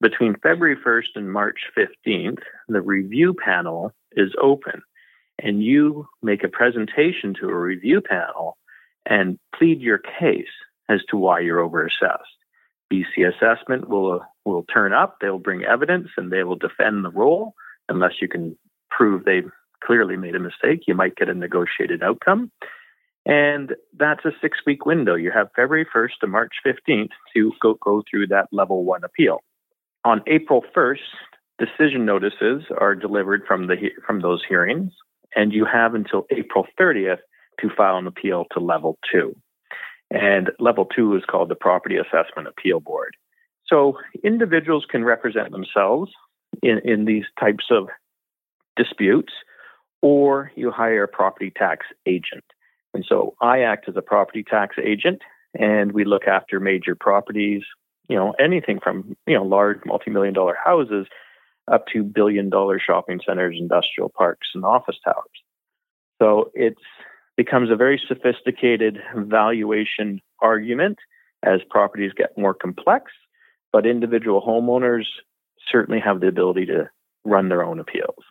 Between 0.00 0.34
February 0.42 0.76
1st 0.76 1.16
and 1.16 1.32
March 1.32 1.60
15th, 1.76 2.40
the 2.68 2.80
review 2.80 3.34
panel 3.34 3.92
is 4.12 4.32
open 4.40 4.82
and 5.38 5.62
you 5.62 6.08
make 6.22 6.44
a 6.44 6.48
presentation 6.48 7.34
to 7.40 7.48
a 7.48 7.54
review 7.54 8.00
panel 8.00 8.56
and 9.06 9.38
plead 9.56 9.80
your 9.80 9.98
case 9.98 10.46
as 10.88 11.00
to 11.08 11.16
why 11.16 11.40
you're 11.40 11.68
overassessed 11.68 12.18
BC 12.92 13.26
assessment 13.26 13.88
will 13.88 14.22
will 14.44 14.64
turn 14.64 14.92
up. 14.92 15.16
They'll 15.20 15.38
bring 15.38 15.64
evidence 15.64 16.08
and 16.16 16.30
they 16.30 16.44
will 16.44 16.56
defend 16.56 17.04
the 17.04 17.10
role 17.10 17.54
unless 17.88 18.12
you 18.20 18.28
can 18.28 18.56
prove 18.90 19.24
they 19.24 19.42
clearly 19.82 20.16
made 20.16 20.34
a 20.34 20.40
mistake. 20.40 20.82
You 20.86 20.94
might 20.94 21.16
get 21.16 21.28
a 21.28 21.34
negotiated 21.34 22.02
outcome. 22.02 22.50
And 23.24 23.74
that's 23.96 24.24
a 24.24 24.32
six 24.40 24.58
week 24.66 24.84
window. 24.84 25.14
You 25.14 25.30
have 25.30 25.48
February 25.54 25.86
1st 25.94 26.18
to 26.20 26.26
March 26.26 26.54
15th 26.66 27.10
to 27.34 27.52
go, 27.60 27.74
go 27.74 28.02
through 28.10 28.28
that 28.28 28.48
level 28.50 28.84
one 28.84 29.04
appeal. 29.04 29.38
On 30.04 30.20
April 30.26 30.64
1st, 30.76 30.98
decision 31.58 32.04
notices 32.04 32.64
are 32.76 32.94
delivered 32.94 33.42
from 33.46 33.68
the 33.68 33.76
from 34.04 34.20
those 34.20 34.42
hearings, 34.48 34.92
and 35.36 35.52
you 35.52 35.64
have 35.64 35.94
until 35.94 36.26
April 36.30 36.66
30th 36.80 37.18
to 37.60 37.70
file 37.76 37.98
an 37.98 38.06
appeal 38.06 38.46
to 38.52 38.60
level 38.60 38.98
two. 39.12 39.36
And 40.10 40.50
level 40.58 40.84
two 40.84 41.14
is 41.16 41.22
called 41.28 41.48
the 41.48 41.54
Property 41.54 41.96
Assessment 41.96 42.48
Appeal 42.48 42.80
Board. 42.80 43.16
So 43.66 43.98
individuals 44.24 44.84
can 44.90 45.04
represent 45.04 45.52
themselves 45.52 46.10
in, 46.62 46.80
in 46.84 47.04
these 47.04 47.24
types 47.40 47.66
of 47.70 47.88
disputes, 48.76 49.32
or 50.02 50.50
you 50.56 50.70
hire 50.70 51.04
a 51.04 51.08
property 51.08 51.52
tax 51.56 51.86
agent. 52.06 52.44
And 52.94 53.04
so 53.08 53.34
I 53.40 53.60
act 53.60 53.88
as 53.88 53.96
a 53.96 54.02
property 54.02 54.42
tax 54.42 54.76
agent, 54.82 55.22
and 55.58 55.92
we 55.92 56.04
look 56.04 56.26
after 56.26 56.60
major 56.60 56.94
properties, 56.94 57.62
you 58.08 58.16
know, 58.16 58.34
anything 58.38 58.80
from, 58.82 59.16
you 59.26 59.34
know, 59.34 59.44
large 59.44 59.78
multi-million 59.86 60.34
dollar 60.34 60.56
houses 60.62 61.06
up 61.70 61.86
to 61.92 62.02
billion 62.02 62.50
dollar 62.50 62.80
shopping 62.84 63.20
centers, 63.26 63.56
industrial 63.58 64.10
parks, 64.10 64.48
and 64.54 64.64
office 64.64 64.96
towers. 65.04 65.24
So 66.20 66.50
it 66.54 66.74
becomes 67.36 67.70
a 67.70 67.76
very 67.76 68.00
sophisticated 68.06 68.98
valuation 69.16 70.20
argument 70.40 70.98
as 71.42 71.60
properties 71.70 72.12
get 72.16 72.36
more 72.36 72.54
complex, 72.54 73.10
but 73.72 73.86
individual 73.86 74.42
homeowners 74.46 75.04
certainly 75.70 76.00
have 76.00 76.20
the 76.20 76.28
ability 76.28 76.66
to 76.66 76.90
run 77.24 77.48
their 77.48 77.64
own 77.64 77.80
appeals. 77.80 78.24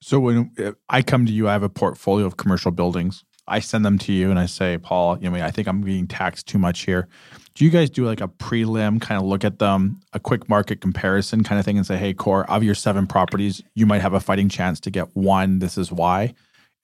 So 0.00 0.20
when 0.20 0.52
uh, 0.58 0.72
I 0.88 1.02
come 1.02 1.26
to 1.26 1.32
you, 1.32 1.48
I 1.48 1.52
have 1.52 1.62
a 1.62 1.68
portfolio 1.68 2.26
of 2.26 2.36
commercial 2.36 2.70
buildings. 2.70 3.24
I 3.48 3.60
send 3.60 3.84
them 3.84 3.98
to 4.00 4.12
you 4.12 4.30
and 4.30 4.38
I 4.38 4.46
say, 4.46 4.78
Paul, 4.78 5.18
you 5.18 5.30
know, 5.30 5.44
I 5.44 5.50
think 5.50 5.68
I'm 5.68 5.80
being 5.80 6.06
taxed 6.06 6.46
too 6.46 6.58
much 6.58 6.80
here. 6.80 7.08
Do 7.54 7.64
you 7.64 7.70
guys 7.70 7.88
do 7.88 8.04
like 8.04 8.20
a 8.20 8.28
prelim 8.28 9.00
kind 9.00 9.20
of 9.20 9.26
look 9.26 9.44
at 9.44 9.58
them, 9.58 10.00
a 10.12 10.20
quick 10.20 10.48
market 10.48 10.80
comparison 10.80 11.42
kind 11.42 11.58
of 11.58 11.64
thing, 11.64 11.78
and 11.78 11.86
say, 11.86 11.96
hey, 11.96 12.12
core 12.12 12.48
of 12.50 12.62
your 12.62 12.74
seven 12.74 13.06
properties, 13.06 13.62
you 13.74 13.86
might 13.86 14.02
have 14.02 14.12
a 14.12 14.20
fighting 14.20 14.48
chance 14.48 14.78
to 14.80 14.90
get 14.90 15.16
one. 15.16 15.60
This 15.60 15.78
is 15.78 15.90
why, 15.90 16.34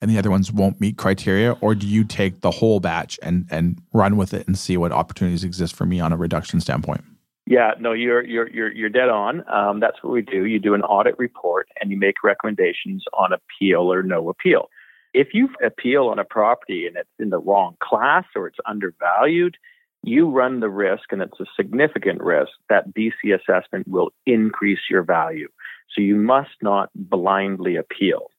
and 0.01 0.09
the 0.09 0.17
other 0.17 0.31
ones 0.31 0.51
won't 0.51 0.81
meet 0.81 0.97
criteria. 0.97 1.51
Or 1.61 1.75
do 1.75 1.85
you 1.85 2.03
take 2.03 2.41
the 2.41 2.49
whole 2.49 2.79
batch 2.79 3.19
and 3.21 3.45
and 3.51 3.79
run 3.93 4.17
with 4.17 4.33
it 4.33 4.47
and 4.47 4.57
see 4.57 4.75
what 4.77 4.91
opportunities 4.91 5.43
exist 5.43 5.75
for 5.75 5.85
me 5.85 5.99
on 5.99 6.11
a 6.11 6.17
reduction 6.17 6.59
standpoint? 6.59 7.03
Yeah, 7.45 7.73
no, 7.79 7.91
you're 7.91 8.23
you're 8.25 8.49
you're 8.49 8.71
you're 8.71 8.89
dead 8.89 9.09
on. 9.09 9.43
Um, 9.53 9.79
that's 9.79 10.01
what 10.01 10.13
we 10.13 10.21
do. 10.21 10.45
You 10.45 10.59
do 10.59 10.73
an 10.73 10.81
audit 10.81 11.19
report 11.19 11.67
and 11.79 11.91
you 11.91 11.97
make 11.97 12.23
recommendations 12.23 13.03
on 13.13 13.31
appeal 13.31 13.93
or 13.93 14.01
no 14.01 14.29
appeal. 14.29 14.69
If 15.13 15.29
you 15.33 15.49
appeal 15.63 16.07
on 16.07 16.19
a 16.19 16.25
property 16.25 16.87
and 16.87 16.97
it's 16.97 17.09
in 17.19 17.29
the 17.29 17.39
wrong 17.39 17.75
class 17.81 18.25
or 18.35 18.47
it's 18.47 18.59
undervalued, 18.65 19.57
you 20.03 20.29
run 20.29 20.59
the 20.59 20.69
risk, 20.69 21.11
and 21.11 21.21
it's 21.21 21.39
a 21.39 21.45
significant 21.55 22.21
risk, 22.21 22.51
that 22.69 22.93
BC 22.93 23.33
assessment 23.33 23.87
will 23.87 24.11
increase 24.25 24.81
your 24.89 25.01
value. 25.01 25.47
So 25.95 26.01
you 26.01 26.15
must 26.15 26.51
not 26.61 26.89
blindly 26.93 27.77
appeal. 27.77 28.29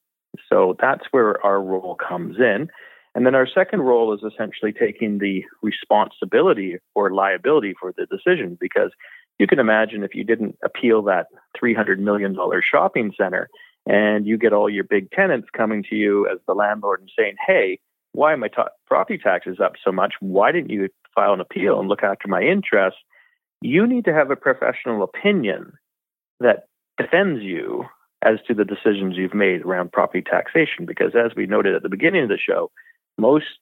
So 0.50 0.76
that's 0.78 1.04
where 1.10 1.44
our 1.44 1.62
role 1.62 1.96
comes 1.96 2.37
in. 2.38 2.68
And 3.14 3.24
then 3.24 3.34
our 3.34 3.46
second 3.46 3.80
role 3.80 4.12
is 4.12 4.20
essentially 4.22 4.72
taking 4.72 5.18
the 5.18 5.44
responsibility 5.62 6.78
or 6.94 7.14
liability 7.14 7.74
for 7.80 7.94
the 7.96 8.06
decision 8.06 8.58
because 8.60 8.90
you 9.38 9.46
can 9.46 9.58
imagine 9.58 10.02
if 10.02 10.14
you 10.14 10.24
didn't 10.24 10.58
appeal 10.64 11.02
that 11.02 11.28
$300 11.60 11.98
million 11.98 12.37
shopping 12.68 13.12
center 13.16 13.48
and 13.87 14.27
you 14.27 14.38
get 14.38 14.53
all 14.53 14.70
your 14.70 14.85
big 14.85 15.11
tenants 15.11 15.49
coming 15.57 15.85
to 15.90 15.94
you 15.94 16.29
as 16.29 16.38
the 16.47 16.55
landlord 16.55 17.01
and 17.01 17.11
saying, 17.18 17.37
hey, 17.47 17.79
why 18.12 18.33
are 18.33 18.37
my 18.37 18.49
t- 18.49 18.62
property 18.87 19.18
taxes 19.18 19.59
up 19.62 19.73
so 19.85 19.92
much? 19.92 20.14
Why 20.20 20.53
didn't 20.53 20.70
you 20.70 20.88
file 21.14 21.35
an 21.35 21.40
appeal 21.40 21.79
and 21.81 21.88
look 21.88 22.03
after 22.03 22.29
my 22.29 22.42
interests? 22.42 23.01
You 23.61 23.87
need 23.87 24.05
to 24.07 24.14
have 24.14 24.31
a 24.31 24.37
professional 24.37 25.03
opinion 25.03 25.73
that 26.40 26.66
defends 26.99 27.42
you 27.42 27.85
as 28.23 28.38
to 28.47 28.55
the 28.55 28.64
decisions 28.64 29.16
you've 29.16 29.35
made 29.35 29.62
around 29.62 29.92
property 29.92 30.23
taxation. 30.23 30.87
Because 30.87 31.14
as 31.14 31.37
we 31.37 31.47
noted 31.47 31.75
at 31.75 31.83
the 31.83 31.88
beginning 31.88 32.23
of 32.23 32.29
the 32.29 32.38
show, 32.38 32.70
most 33.18 33.59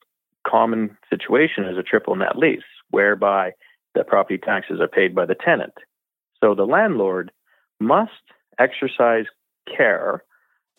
common 0.47 0.97
situation 1.09 1.65
is 1.65 1.77
a 1.77 1.83
triple 1.83 2.15
net 2.15 2.37
lease, 2.37 2.61
whereby 2.91 3.51
the 3.95 4.03
property 4.03 4.37
taxes 4.37 4.79
are 4.79 4.87
paid 4.87 5.13
by 5.13 5.25
the 5.25 5.35
tenant. 5.35 5.73
So 6.43 6.55
the 6.55 6.65
landlord 6.65 7.31
must 7.79 8.11
exercise 8.59 9.25
care 9.65 10.23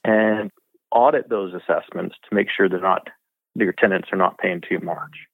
and 0.04 0.50
audit 0.92 1.28
those 1.28 1.52
assessments 1.54 2.16
to 2.28 2.34
make 2.34 2.48
sure 2.54 2.68
they're 2.68 2.80
not 2.80 3.08
your 3.56 3.72
tenants 3.72 4.08
are 4.12 4.18
not 4.18 4.38
paying 4.38 4.60
too 4.60 4.80
much. 4.80 5.26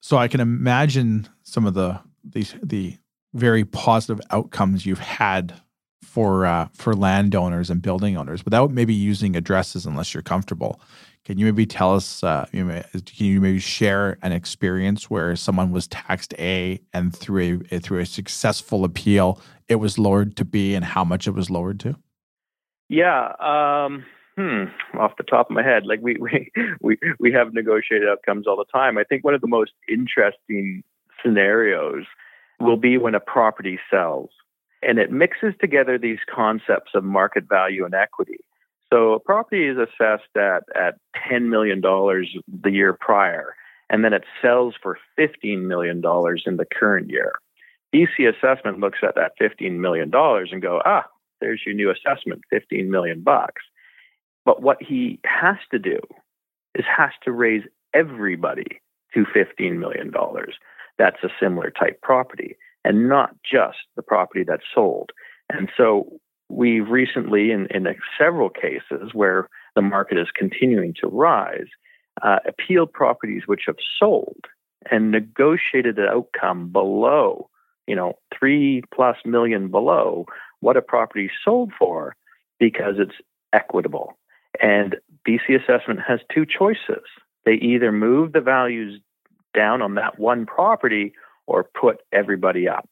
So 0.00 0.16
I 0.16 0.28
can 0.28 0.40
imagine 0.40 1.28
some 1.42 1.66
of 1.66 1.74
the 1.74 2.00
these 2.24 2.54
the 2.62 2.96
very 3.34 3.64
positive 3.64 4.20
outcomes 4.30 4.86
you've 4.86 4.98
had 4.98 5.54
for 6.02 6.46
uh, 6.46 6.68
for 6.72 6.94
landowners 6.94 7.70
and 7.70 7.82
building 7.82 8.16
owners 8.16 8.44
without 8.44 8.70
maybe 8.70 8.94
using 8.94 9.36
addresses 9.36 9.84
unless 9.86 10.14
you're 10.14 10.22
comfortable. 10.22 10.80
Can 11.24 11.38
you 11.38 11.44
maybe 11.44 11.66
tell 11.66 11.94
us? 11.94 12.22
Uh, 12.22 12.46
you 12.52 12.64
know, 12.64 12.82
can 12.92 13.26
you 13.26 13.40
maybe 13.40 13.58
share 13.58 14.16
an 14.22 14.32
experience 14.32 15.10
where 15.10 15.34
someone 15.34 15.72
was 15.72 15.88
taxed 15.88 16.34
A 16.38 16.80
and 16.92 17.14
through 17.14 17.62
a 17.70 17.80
through 17.80 17.98
a 17.98 18.06
successful 18.06 18.84
appeal, 18.84 19.40
it 19.68 19.76
was 19.76 19.98
lowered 19.98 20.36
to 20.36 20.44
B, 20.44 20.74
and 20.74 20.84
how 20.84 21.04
much 21.04 21.26
it 21.26 21.32
was 21.32 21.50
lowered 21.50 21.80
to? 21.80 21.96
Yeah. 22.88 23.32
Um, 23.40 24.04
hmm. 24.36 24.64
Off 24.98 25.16
the 25.16 25.24
top 25.24 25.50
of 25.50 25.54
my 25.54 25.62
head, 25.62 25.86
like 25.86 26.00
we 26.02 26.16
we 26.20 26.50
we 26.80 26.98
we 27.18 27.32
have 27.32 27.54
negotiated 27.54 28.08
outcomes 28.08 28.46
all 28.46 28.56
the 28.56 28.64
time. 28.72 28.98
I 28.98 29.04
think 29.04 29.24
one 29.24 29.34
of 29.34 29.40
the 29.40 29.48
most 29.48 29.72
interesting 29.88 30.82
scenarios 31.22 32.04
will 32.60 32.76
be 32.76 32.96
when 32.98 33.14
a 33.14 33.20
property 33.20 33.78
sells, 33.90 34.30
and 34.82 34.98
it 34.98 35.10
mixes 35.10 35.54
together 35.60 35.98
these 35.98 36.18
concepts 36.32 36.92
of 36.94 37.04
market 37.04 37.44
value 37.48 37.84
and 37.84 37.94
equity. 37.94 38.38
So 38.92 39.14
a 39.14 39.20
property 39.20 39.66
is 39.66 39.76
assessed 39.78 40.36
at 40.36 40.62
at 40.76 40.98
ten 41.28 41.50
million 41.50 41.80
dollars 41.80 42.36
the 42.62 42.70
year 42.70 42.92
prior, 42.92 43.54
and 43.90 44.04
then 44.04 44.12
it 44.12 44.24
sells 44.40 44.74
for 44.80 44.98
fifteen 45.16 45.66
million 45.66 46.00
dollars 46.00 46.44
in 46.46 46.56
the 46.56 46.66
current 46.66 47.10
year. 47.10 47.32
BC 47.94 48.28
assessment 48.28 48.78
looks 48.78 48.98
at 49.02 49.16
that 49.16 49.32
fifteen 49.38 49.80
million 49.80 50.08
dollars 50.08 50.50
and 50.52 50.62
go, 50.62 50.80
ah, 50.84 51.04
there's 51.40 51.62
your 51.64 51.74
new 51.74 51.90
assessment, 51.90 52.42
15 52.50 52.90
million 52.90 53.22
bucks. 53.22 53.62
But 54.44 54.62
what 54.62 54.78
he 54.80 55.20
has 55.24 55.56
to 55.72 55.78
do 55.78 55.98
is 56.74 56.84
has 56.84 57.10
to 57.24 57.32
raise 57.32 57.62
everybody 57.94 58.80
to 59.14 59.24
$15 59.24 59.78
million. 59.78 60.12
That's 60.98 61.22
a 61.24 61.28
similar 61.40 61.70
type 61.70 62.00
property 62.02 62.56
and 62.84 63.08
not 63.08 63.30
just 63.42 63.78
the 63.96 64.02
property 64.02 64.44
that's 64.46 64.62
sold. 64.72 65.10
And 65.52 65.68
so 65.76 66.20
we've 66.48 66.88
recently, 66.88 67.50
in, 67.50 67.66
in 67.70 67.86
several 68.18 68.50
cases 68.50 69.10
where 69.12 69.48
the 69.74 69.82
market 69.82 70.18
is 70.18 70.28
continuing 70.34 70.94
to 71.00 71.08
rise, 71.08 71.66
uh, 72.22 72.38
appealed 72.46 72.92
properties 72.92 73.42
which 73.46 73.62
have 73.66 73.76
sold 73.98 74.44
and 74.90 75.10
negotiated 75.10 75.98
an 75.98 76.06
outcome 76.08 76.70
below, 76.70 77.48
you 77.86 77.96
know, 77.96 78.14
three 78.36 78.82
plus 78.94 79.16
million 79.24 79.68
below 79.68 80.26
what 80.66 80.76
a 80.76 80.82
property 80.82 81.30
sold 81.44 81.70
for 81.78 82.16
because 82.58 82.96
it's 82.98 83.14
equitable. 83.52 84.18
And 84.60 84.96
BC 85.26 85.62
assessment 85.62 86.00
has 86.04 86.18
two 86.34 86.44
choices. 86.44 87.04
They 87.44 87.52
either 87.52 87.92
move 87.92 88.32
the 88.32 88.40
values 88.40 89.00
down 89.54 89.80
on 89.80 89.94
that 89.94 90.18
one 90.18 90.44
property 90.44 91.12
or 91.46 91.70
put 91.80 91.98
everybody 92.12 92.68
up. 92.68 92.90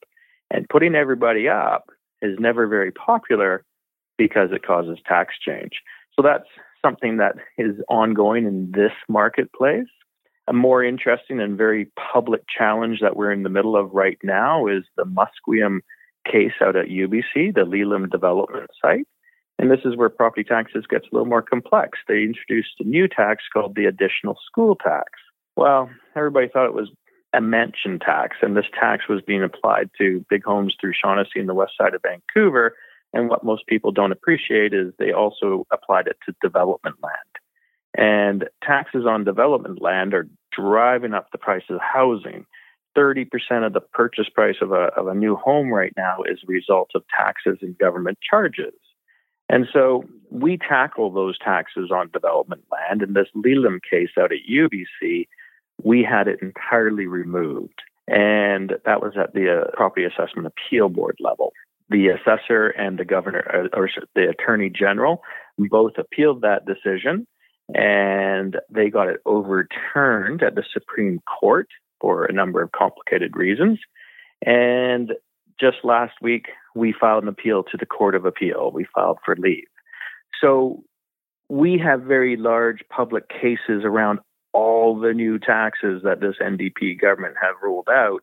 And 0.52 0.68
putting 0.68 0.94
everybody 0.94 1.48
up 1.48 1.90
is 2.22 2.38
never 2.38 2.68
very 2.68 2.92
popular 2.92 3.64
because 4.16 4.50
it 4.52 4.64
causes 4.64 4.98
tax 5.04 5.34
change. 5.44 5.72
So 6.14 6.22
that's 6.22 6.46
something 6.80 7.16
that 7.16 7.34
is 7.58 7.74
ongoing 7.88 8.46
in 8.46 8.70
this 8.70 8.92
marketplace. 9.08 9.90
A 10.46 10.52
more 10.52 10.84
interesting 10.84 11.40
and 11.40 11.58
very 11.58 11.88
public 12.12 12.42
challenge 12.56 13.00
that 13.00 13.16
we're 13.16 13.32
in 13.32 13.42
the 13.42 13.48
middle 13.48 13.76
of 13.76 13.92
right 13.92 14.18
now 14.22 14.68
is 14.68 14.84
the 14.96 15.04
Musqueam 15.04 15.80
case 16.30 16.52
out 16.60 16.76
at 16.76 16.88
UBC, 16.88 17.54
the 17.54 17.64
Lelem 17.66 18.10
development 18.10 18.70
site. 18.82 19.06
And 19.58 19.70
this 19.70 19.80
is 19.84 19.96
where 19.96 20.08
property 20.08 20.44
taxes 20.44 20.84
gets 20.88 21.06
a 21.06 21.14
little 21.14 21.28
more 21.28 21.42
complex. 21.42 21.98
They 22.08 22.22
introduced 22.22 22.74
a 22.80 22.84
new 22.84 23.06
tax 23.06 23.44
called 23.52 23.76
the 23.76 23.86
additional 23.86 24.36
school 24.44 24.76
tax. 24.76 25.10
Well, 25.56 25.90
everybody 26.16 26.48
thought 26.48 26.66
it 26.66 26.74
was 26.74 26.90
a 27.32 27.40
mansion 27.40 27.98
tax, 27.98 28.36
and 28.42 28.56
this 28.56 28.66
tax 28.78 29.08
was 29.08 29.20
being 29.26 29.42
applied 29.42 29.90
to 29.98 30.24
big 30.28 30.44
homes 30.44 30.74
through 30.80 30.92
Shaughnessy 31.00 31.40
and 31.40 31.48
the 31.48 31.54
west 31.54 31.72
side 31.78 31.94
of 31.94 32.02
Vancouver. 32.02 32.76
And 33.12 33.28
what 33.28 33.44
most 33.44 33.66
people 33.66 33.92
don't 33.92 34.12
appreciate 34.12 34.72
is 34.74 34.92
they 34.98 35.12
also 35.12 35.66
applied 35.72 36.06
it 36.08 36.16
to 36.26 36.34
development 36.42 36.96
land. 37.02 37.14
And 37.96 38.48
taxes 38.62 39.06
on 39.06 39.24
development 39.24 39.80
land 39.80 40.14
are 40.14 40.28
driving 40.52 41.14
up 41.14 41.30
the 41.30 41.38
price 41.38 41.62
of 41.70 41.80
housing. 41.80 42.44
30% 42.96 43.28
of 43.66 43.72
the 43.72 43.80
purchase 43.80 44.28
price 44.28 44.56
of 44.60 44.72
a, 44.72 44.90
of 44.96 45.06
a 45.06 45.14
new 45.14 45.36
home 45.36 45.72
right 45.72 45.92
now 45.96 46.18
is 46.26 46.38
a 46.42 46.46
result 46.52 46.90
of 46.94 47.02
taxes 47.16 47.58
and 47.62 47.76
government 47.78 48.18
charges. 48.28 48.74
And 49.48 49.66
so 49.72 50.04
we 50.30 50.56
tackle 50.56 51.10
those 51.10 51.38
taxes 51.38 51.90
on 51.90 52.10
development 52.10 52.62
land. 52.72 53.02
In 53.02 53.12
this 53.12 53.28
Lelem 53.36 53.80
case 53.88 54.10
out 54.18 54.32
at 54.32 54.38
UBC, 54.50 55.26
we 55.82 56.02
had 56.02 56.28
it 56.28 56.40
entirely 56.40 57.06
removed. 57.06 57.82
And 58.06 58.74
that 58.84 59.02
was 59.02 59.14
at 59.16 59.34
the 59.34 59.62
uh, 59.62 59.76
Property 59.76 60.04
Assessment 60.04 60.46
Appeal 60.46 60.88
Board 60.88 61.16
level. 61.20 61.52
The 61.90 62.08
assessor 62.08 62.68
and 62.68 62.98
the 62.98 63.04
governor, 63.04 63.68
uh, 63.74 63.76
or 63.76 63.90
the 64.14 64.30
attorney 64.30 64.70
general, 64.70 65.22
both 65.58 65.92
appealed 65.98 66.40
that 66.42 66.64
decision 66.64 67.26
and 67.72 68.58
they 68.70 68.90
got 68.90 69.08
it 69.08 69.20
overturned 69.24 70.42
at 70.42 70.54
the 70.54 70.64
Supreme 70.72 71.20
Court 71.40 71.68
for 72.04 72.26
a 72.26 72.32
number 72.34 72.60
of 72.60 72.70
complicated 72.72 73.34
reasons. 73.34 73.78
And 74.44 75.12
just 75.58 75.78
last 75.84 76.12
week, 76.20 76.48
we 76.74 76.92
filed 76.92 77.22
an 77.22 77.30
appeal 77.30 77.62
to 77.62 77.78
the 77.78 77.86
Court 77.86 78.14
of 78.14 78.26
Appeal. 78.26 78.70
We 78.74 78.86
filed 78.94 79.20
for 79.24 79.34
leave. 79.36 79.64
So 80.38 80.84
we 81.48 81.78
have 81.78 82.02
very 82.02 82.36
large 82.36 82.80
public 82.90 83.30
cases 83.30 83.84
around 83.84 84.18
all 84.52 85.00
the 85.00 85.14
new 85.14 85.38
taxes 85.38 86.02
that 86.04 86.20
this 86.20 86.36
NDP 86.42 87.00
government 87.00 87.36
have 87.40 87.54
ruled 87.62 87.88
out. 87.88 88.20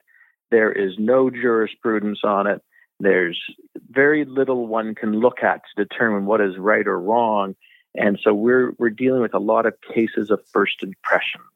There 0.51 0.71
is 0.71 0.93
no 0.99 1.31
jurisprudence 1.31 2.19
on 2.23 2.45
it. 2.45 2.61
There's 2.99 3.41
very 3.89 4.25
little 4.25 4.67
one 4.67 4.93
can 4.93 5.13
look 5.13 5.41
at 5.41 5.61
to 5.75 5.85
determine 5.85 6.27
what 6.27 6.39
is 6.39 6.59
right 6.59 6.85
or 6.85 7.01
wrong. 7.01 7.55
And 7.95 8.19
so 8.23 8.31
we're 8.31 8.73
we're 8.77 8.91
dealing 8.91 9.21
with 9.21 9.33
a 9.33 9.39
lot 9.39 9.65
of 9.65 9.73
cases 9.91 10.29
of 10.29 10.39
first 10.53 10.83
impressions. 10.83 11.50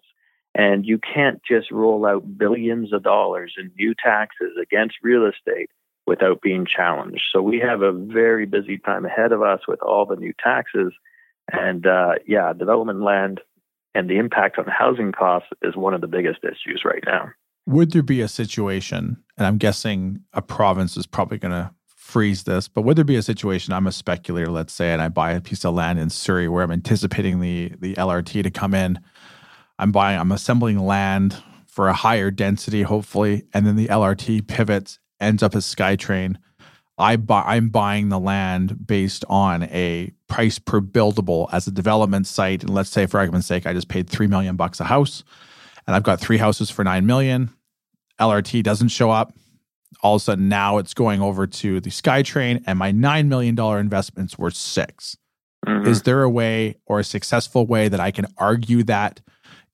And 0.55 0.85
you 0.85 0.97
can't 0.97 1.41
just 1.45 1.69
roll 1.69 2.05
out 2.05 2.37
billions 2.37 2.93
of 2.93 3.03
dollars 3.03 3.53
in 3.57 3.71
new 3.77 3.93
taxes 3.93 4.53
against 4.61 4.95
real 5.03 5.25
estate 5.25 5.69
without 6.07 6.41
being 6.41 6.65
challenged. 6.65 7.23
So 7.33 7.41
we 7.41 7.59
have 7.59 7.81
a 7.81 7.91
very 7.91 8.45
busy 8.45 8.77
time 8.77 9.05
ahead 9.05 9.33
of 9.33 9.41
us 9.41 9.61
with 9.67 9.81
all 9.81 10.05
the 10.05 10.15
new 10.15 10.33
taxes. 10.41 10.93
And 11.51 11.85
uh, 11.85 12.13
yeah, 12.25 12.53
development 12.53 13.01
land 13.01 13.41
and 13.93 14.09
the 14.09 14.17
impact 14.17 14.57
on 14.57 14.65
housing 14.67 15.11
costs 15.11 15.49
is 15.61 15.75
one 15.75 15.93
of 15.93 16.01
the 16.01 16.07
biggest 16.07 16.39
issues 16.43 16.83
right 16.85 17.03
now. 17.05 17.29
Would 17.67 17.91
there 17.91 18.03
be 18.03 18.21
a 18.21 18.27
situation, 18.27 19.17
and 19.37 19.47
I'm 19.47 19.57
guessing 19.57 20.19
a 20.33 20.41
province 20.41 20.95
is 20.97 21.07
probably 21.07 21.39
going 21.39 21.53
to 21.53 21.71
freeze 21.97 22.43
this, 22.43 22.67
but 22.67 22.83
would 22.83 22.95
there 22.95 23.03
be 23.03 23.15
a 23.15 23.23
situation? 23.23 23.73
I'm 23.73 23.87
a 23.87 23.91
speculator, 23.91 24.51
let's 24.51 24.73
say, 24.73 24.93
and 24.93 25.01
I 25.01 25.09
buy 25.09 25.31
a 25.31 25.41
piece 25.41 25.65
of 25.65 25.73
land 25.73 25.97
in 25.97 26.11
Surrey 26.11 26.47
where 26.47 26.63
I'm 26.63 26.71
anticipating 26.71 27.39
the 27.39 27.73
the 27.79 27.95
LRT 27.95 28.43
to 28.43 28.51
come 28.51 28.75
in. 28.75 28.99
I'm 29.77 29.91
buying, 29.91 30.19
I'm 30.19 30.31
assembling 30.31 30.79
land 30.79 31.41
for 31.67 31.87
a 31.89 31.93
higher 31.93 32.31
density, 32.31 32.83
hopefully, 32.83 33.43
and 33.53 33.67
then 33.67 33.75
the 33.75 33.87
LRT 33.87 34.47
pivots 34.47 34.99
ends 35.19 35.43
up 35.43 35.55
as 35.55 35.65
SkyTrain. 35.65 36.37
I 36.97 37.17
buy, 37.17 37.43
I'm 37.45 37.69
buying 37.69 38.09
the 38.09 38.19
land 38.19 38.87
based 38.87 39.25
on 39.27 39.63
a 39.63 40.11
price 40.27 40.59
per 40.59 40.79
buildable 40.79 41.49
as 41.51 41.67
a 41.67 41.71
development 41.71 42.27
site. 42.27 42.63
And 42.63 42.73
let's 42.73 42.89
say, 42.89 43.05
for 43.05 43.19
argument's 43.19 43.47
sake, 43.47 43.65
I 43.65 43.73
just 43.73 43.89
paid 43.89 44.09
three 44.09 44.27
million 44.27 44.55
bucks 44.55 44.79
a 44.79 44.85
house, 44.85 45.23
and 45.85 45.95
I've 45.95 46.03
got 46.03 46.21
three 46.21 46.37
houses 46.37 46.69
for 46.69 46.83
nine 46.83 47.05
million. 47.05 47.49
LRT 48.19 48.63
doesn't 48.63 48.89
show 48.89 49.11
up. 49.11 49.33
All 50.01 50.15
of 50.15 50.21
a 50.21 50.23
sudden, 50.23 50.47
now 50.47 50.77
it's 50.77 50.93
going 50.93 51.21
over 51.21 51.47
to 51.47 51.81
the 51.81 51.89
SkyTrain, 51.89 52.63
and 52.65 52.79
my 52.79 52.91
nine 52.91 53.27
million 53.27 53.55
dollar 53.55 53.79
investment's 53.79 54.37
worth 54.37 54.55
6 54.55 55.17
mm-hmm. 55.67 55.87
Is 55.87 56.03
there 56.03 56.23
a 56.23 56.29
way 56.29 56.77
or 56.85 56.99
a 56.99 57.03
successful 57.03 57.65
way 57.65 57.89
that 57.89 57.99
I 57.99 58.11
can 58.11 58.27
argue 58.37 58.83
that 58.83 59.19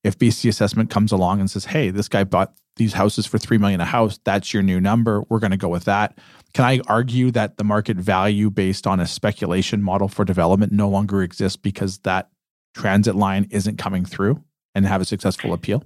if 0.04 0.18
BC 0.18 0.48
Assessment 0.48 0.90
comes 0.90 1.12
along 1.12 1.40
and 1.40 1.50
says, 1.50 1.66
"Hey, 1.66 1.90
this 1.90 2.08
guy 2.08 2.24
bought 2.24 2.54
these 2.76 2.94
houses 2.94 3.26
for 3.26 3.38
3 3.38 3.58
million 3.58 3.80
a 3.80 3.84
house, 3.84 4.18
that's 4.24 4.54
your 4.54 4.62
new 4.62 4.80
number. 4.80 5.22
We're 5.28 5.38
going 5.38 5.50
to 5.52 5.56
go 5.56 5.68
with 5.68 5.84
that." 5.84 6.18
Can 6.54 6.64
I 6.64 6.80
argue 6.86 7.30
that 7.30 7.56
the 7.56 7.64
market 7.64 7.96
value 7.96 8.50
based 8.50 8.86
on 8.86 9.00
a 9.00 9.06
speculation 9.06 9.82
model 9.82 10.08
for 10.08 10.24
development 10.24 10.72
no 10.72 10.88
longer 10.88 11.22
exists 11.22 11.56
because 11.56 11.98
that 11.98 12.28
transit 12.74 13.14
line 13.14 13.46
isn't 13.50 13.78
coming 13.78 14.04
through 14.04 14.42
and 14.74 14.86
have 14.86 15.00
a 15.00 15.06
successful 15.06 15.52
appeal? 15.52 15.84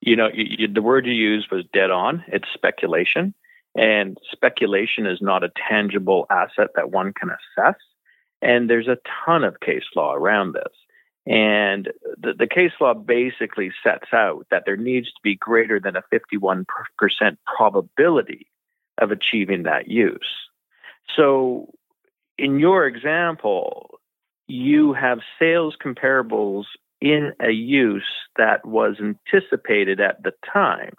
You 0.00 0.16
know, 0.16 0.28
you, 0.32 0.44
you, 0.58 0.68
the 0.68 0.82
word 0.82 1.06
you 1.06 1.12
used 1.12 1.50
was 1.50 1.64
dead 1.72 1.90
on. 1.90 2.24
It's 2.28 2.48
speculation. 2.52 3.34
And 3.74 4.18
speculation 4.30 5.06
is 5.06 5.18
not 5.20 5.44
a 5.44 5.52
tangible 5.68 6.26
asset 6.30 6.68
that 6.74 6.90
one 6.90 7.12
can 7.12 7.30
assess. 7.30 7.76
And 8.42 8.68
there's 8.68 8.88
a 8.88 8.98
ton 9.24 9.44
of 9.44 9.60
case 9.60 9.84
law 9.94 10.14
around 10.14 10.54
this. 10.54 10.72
And 11.26 11.88
the, 12.20 12.34
the 12.36 12.48
case 12.48 12.72
law 12.80 12.94
basically 12.94 13.70
sets 13.82 14.12
out 14.12 14.46
that 14.50 14.64
there 14.66 14.76
needs 14.76 15.06
to 15.08 15.20
be 15.22 15.36
greater 15.36 15.78
than 15.78 15.96
a 15.96 16.02
51% 16.12 16.64
probability 17.56 18.46
of 18.98 19.10
achieving 19.10 19.62
that 19.64 19.88
use. 19.88 20.28
So, 21.16 21.72
in 22.38 22.58
your 22.58 22.86
example, 22.86 23.98
you 24.48 24.92
have 24.94 25.20
sales 25.38 25.76
comparables 25.82 26.64
in 27.00 27.32
a 27.40 27.50
use 27.50 28.08
that 28.36 28.66
was 28.66 28.96
anticipated 29.00 30.00
at 30.00 30.22
the 30.22 30.32
time. 30.52 30.94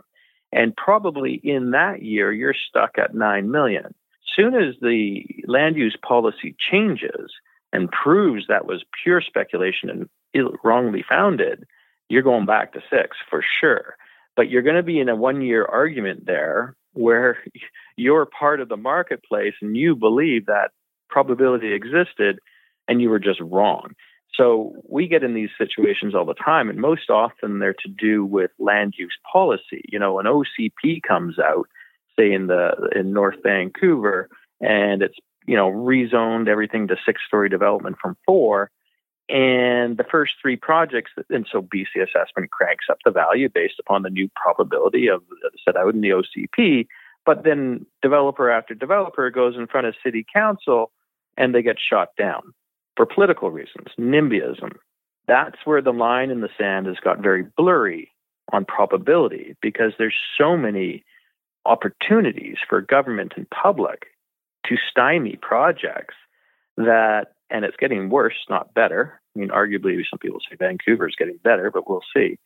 And 0.51 0.75
probably 0.75 1.39
in 1.43 1.71
that 1.71 2.03
year, 2.03 2.31
you're 2.31 2.53
stuck 2.53 2.97
at 2.97 3.15
9 3.15 3.49
million. 3.49 3.95
Soon 4.35 4.55
as 4.55 4.75
the 4.81 5.25
land 5.47 5.75
use 5.77 5.97
policy 6.01 6.55
changes, 6.59 7.31
and 7.73 7.91
proves 7.91 8.45
that 8.47 8.65
was 8.65 8.85
pure 9.03 9.21
speculation 9.21 9.89
and 9.89 10.09
Ill, 10.33 10.53
wrongly 10.63 11.03
founded, 11.07 11.65
you're 12.07 12.21
going 12.21 12.45
back 12.45 12.73
to 12.73 12.81
six 12.89 13.17
for 13.29 13.43
sure. 13.59 13.95
But 14.35 14.49
you're 14.49 14.61
going 14.61 14.77
to 14.77 14.83
be 14.83 14.99
in 14.99 15.09
a 15.09 15.15
one 15.15 15.41
year 15.41 15.65
argument 15.65 16.25
there 16.25 16.75
where 16.93 17.39
you're 17.97 18.25
part 18.25 18.61
of 18.61 18.69
the 18.69 18.77
marketplace 18.77 19.53
and 19.61 19.75
you 19.75 19.95
believe 19.95 20.45
that 20.45 20.71
probability 21.09 21.73
existed 21.73 22.39
and 22.87 23.01
you 23.01 23.09
were 23.09 23.19
just 23.19 23.41
wrong. 23.41 23.93
So 24.35 24.73
we 24.89 25.07
get 25.07 25.23
in 25.23 25.35
these 25.35 25.51
situations 25.59 26.15
all 26.15 26.25
the 26.25 26.33
time, 26.33 26.67
and 26.67 26.79
most 26.79 27.11
often 27.11 27.59
they're 27.59 27.75
to 27.85 27.87
do 27.87 28.25
with 28.25 28.49
land 28.57 28.95
use 28.97 29.15
policy. 29.31 29.83
You 29.87 29.99
know, 29.99 30.19
an 30.19 30.25
OCP 30.25 31.03
comes 31.07 31.37
out, 31.37 31.67
say 32.17 32.31
in 32.31 32.47
the 32.47 32.89
in 32.95 33.13
North 33.13 33.35
Vancouver, 33.43 34.29
and 34.59 35.03
it's 35.03 35.17
you 35.45 35.55
know, 35.55 35.69
rezoned 35.69 36.47
everything 36.47 36.87
to 36.87 36.95
six 37.05 37.21
story 37.27 37.49
development 37.49 37.97
from 38.01 38.17
four. 38.25 38.69
And 39.29 39.97
the 39.97 40.03
first 40.03 40.33
three 40.41 40.57
projects, 40.57 41.11
and 41.29 41.47
so 41.49 41.61
BC 41.61 41.95
assessment 41.95 42.51
cranks 42.51 42.85
up 42.89 42.97
the 43.05 43.11
value 43.11 43.49
based 43.49 43.79
upon 43.79 44.03
the 44.03 44.09
new 44.09 44.29
probability 44.35 45.07
of 45.07 45.21
uh, 45.45 45.49
set 45.63 45.77
out 45.77 45.93
in 45.93 46.01
the 46.01 46.09
OCP. 46.09 46.87
But 47.25 47.43
then 47.43 47.85
developer 48.01 48.49
after 48.51 48.73
developer 48.73 49.29
goes 49.29 49.55
in 49.55 49.67
front 49.67 49.87
of 49.87 49.95
city 50.03 50.25
council 50.33 50.91
and 51.37 51.55
they 51.55 51.61
get 51.61 51.77
shot 51.79 52.09
down 52.17 52.53
for 52.95 53.05
political 53.05 53.49
reasons, 53.49 53.87
NIMBYism. 53.97 54.73
That's 55.27 55.57
where 55.63 55.81
the 55.81 55.93
line 55.93 56.29
in 56.29 56.41
the 56.41 56.49
sand 56.57 56.87
has 56.87 56.97
got 57.01 57.19
very 57.19 57.45
blurry 57.55 58.11
on 58.51 58.65
probability 58.65 59.55
because 59.61 59.93
there's 59.97 60.17
so 60.37 60.57
many 60.57 61.05
opportunities 61.65 62.57
for 62.67 62.81
government 62.81 63.33
and 63.37 63.49
public 63.49 64.07
to 64.65 64.75
stymie 64.89 65.37
projects 65.41 66.15
that, 66.77 67.27
and 67.49 67.65
it's 67.65 67.77
getting 67.77 68.09
worse, 68.09 68.35
not 68.49 68.73
better. 68.73 69.21
I 69.35 69.39
mean, 69.39 69.49
arguably, 69.49 70.01
some 70.09 70.19
people 70.19 70.39
say 70.49 70.55
Vancouver 70.57 71.07
is 71.07 71.15
getting 71.17 71.39
better, 71.43 71.71
but 71.71 71.89
we'll 71.89 72.03
see. 72.15 72.37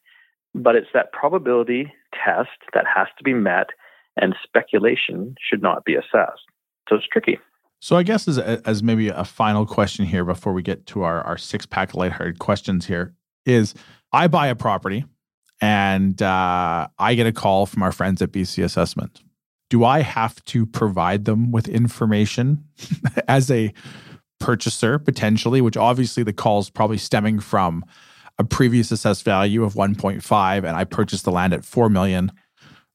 But 0.53 0.75
it's 0.75 0.88
that 0.93 1.12
probability 1.12 1.91
test 2.13 2.49
that 2.73 2.86
has 2.93 3.08
to 3.17 3.23
be 3.23 3.34
met, 3.34 3.67
and 4.15 4.36
speculation 4.43 5.36
should 5.39 5.62
not 5.62 5.86
be 5.86 5.95
assessed. 5.95 6.45
So 6.89 6.95
it's 6.95 7.08
tricky. 7.12 7.39
So 7.80 7.95
I 7.95 8.03
guess 8.03 8.27
as, 8.27 8.39
as 8.39 8.82
maybe 8.82 9.10
a 9.10 9.23
final 9.23 9.65
question 9.65 10.06
here 10.06 10.25
before 10.25 10.53
we 10.53 10.63
get 10.63 10.86
to 10.88 11.03
our, 11.03 11.21
our 11.21 11.38
six 11.38 11.65
pack 11.65 11.93
lighthearted 11.93 12.39
questions 12.39 12.88
here 12.88 13.13
is 13.45 13.75
I 14.12 14.27
buy 14.27 14.47
a 14.47 14.56
property 14.56 15.06
and 15.62 16.19
uh, 16.21 16.88
I 16.97 17.13
get 17.13 17.27
a 17.27 17.32
call 17.32 17.65
from 17.65 17.84
our 17.84 17.91
friends 17.91 18.21
at 18.21 18.32
BC 18.32 18.63
Assessment 18.63 19.21
do 19.69 19.84
I 19.84 20.01
have 20.01 20.43
to 20.45 20.65
provide 20.65 21.25
them 21.25 21.51
with 21.51 21.67
information 21.67 22.63
as 23.27 23.51
a 23.51 23.73
purchaser 24.39 24.99
potentially, 24.99 25.62
which 25.62 25.77
obviously 25.77 26.23
the 26.23 26.34
call 26.34 26.60
is 26.60 26.69
probably 26.69 26.97
stemming 26.97 27.39
from 27.39 27.84
a 28.38 28.43
previous 28.43 28.91
assessed 28.91 29.23
value 29.23 29.63
of 29.63 29.73
1.5 29.73 30.58
and 30.58 30.67
I 30.67 30.84
purchased 30.84 31.25
the 31.25 31.32
land 31.32 31.53
at 31.53 31.65
4 31.65 31.89
million. 31.89 32.32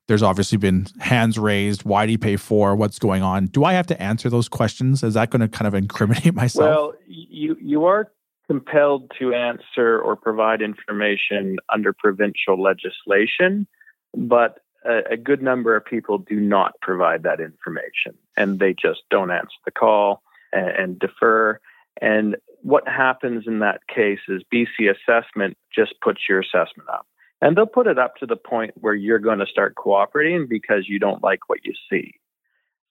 There's 0.08 0.22
obviously 0.22 0.58
been 0.58 0.86
hands 1.00 1.38
raised. 1.38 1.84
Why 1.84 2.06
do 2.06 2.12
you 2.12 2.18
pay 2.18 2.36
four? 2.36 2.74
What's 2.74 2.98
going 2.98 3.22
on? 3.22 3.46
Do 3.46 3.64
I 3.64 3.72
have 3.74 3.86
to 3.86 4.02
answer 4.02 4.28
those 4.28 4.48
questions? 4.48 5.02
Is 5.02 5.14
that 5.14 5.30
going 5.30 5.40
to 5.40 5.48
kind 5.48 5.66
of 5.66 5.74
incriminate 5.74 6.34
myself? 6.34 6.68
Well, 6.68 6.94
you 7.06 7.56
you 7.60 7.84
are 7.84 8.10
compelled 8.48 9.10
to 9.20 9.32
answer 9.32 10.00
or 10.00 10.16
provide 10.16 10.60
information 10.60 11.58
under 11.72 11.92
provincial 11.92 12.60
legislation, 12.60 13.66
but 14.14 14.58
a, 14.84 15.12
a, 15.12 15.16
good 15.16 15.42
number 15.42 15.76
of 15.76 15.84
people 15.84 16.18
do 16.18 16.40
not 16.40 16.74
provide 16.80 17.22
that 17.22 17.40
information 17.40 18.14
and 18.36 18.58
they 18.58 18.72
just 18.74 19.02
don't 19.10 19.30
answer 19.30 19.56
the 19.64 19.70
call 19.70 20.22
and, 20.52 20.68
and 20.68 20.98
defer. 20.98 21.58
And 22.00 22.36
what 22.62 22.86
happens 22.86 23.44
in 23.46 23.58
that 23.60 23.86
case 23.88 24.20
is 24.28 24.42
BC 24.52 24.90
assessment 24.90 25.56
just 25.74 25.94
puts 26.00 26.20
your 26.28 26.40
assessment 26.40 26.88
up. 26.88 27.06
And 27.40 27.56
they'll 27.56 27.66
put 27.66 27.88
it 27.88 27.98
up 27.98 28.16
to 28.16 28.26
the 28.26 28.36
point 28.36 28.72
where 28.76 28.94
you're 28.94 29.18
going 29.18 29.40
to 29.40 29.46
start 29.46 29.74
cooperating 29.74 30.46
because 30.48 30.88
you 30.88 31.00
don't 31.00 31.24
like 31.24 31.48
what 31.48 31.58
you 31.64 31.74
see. 31.90 32.14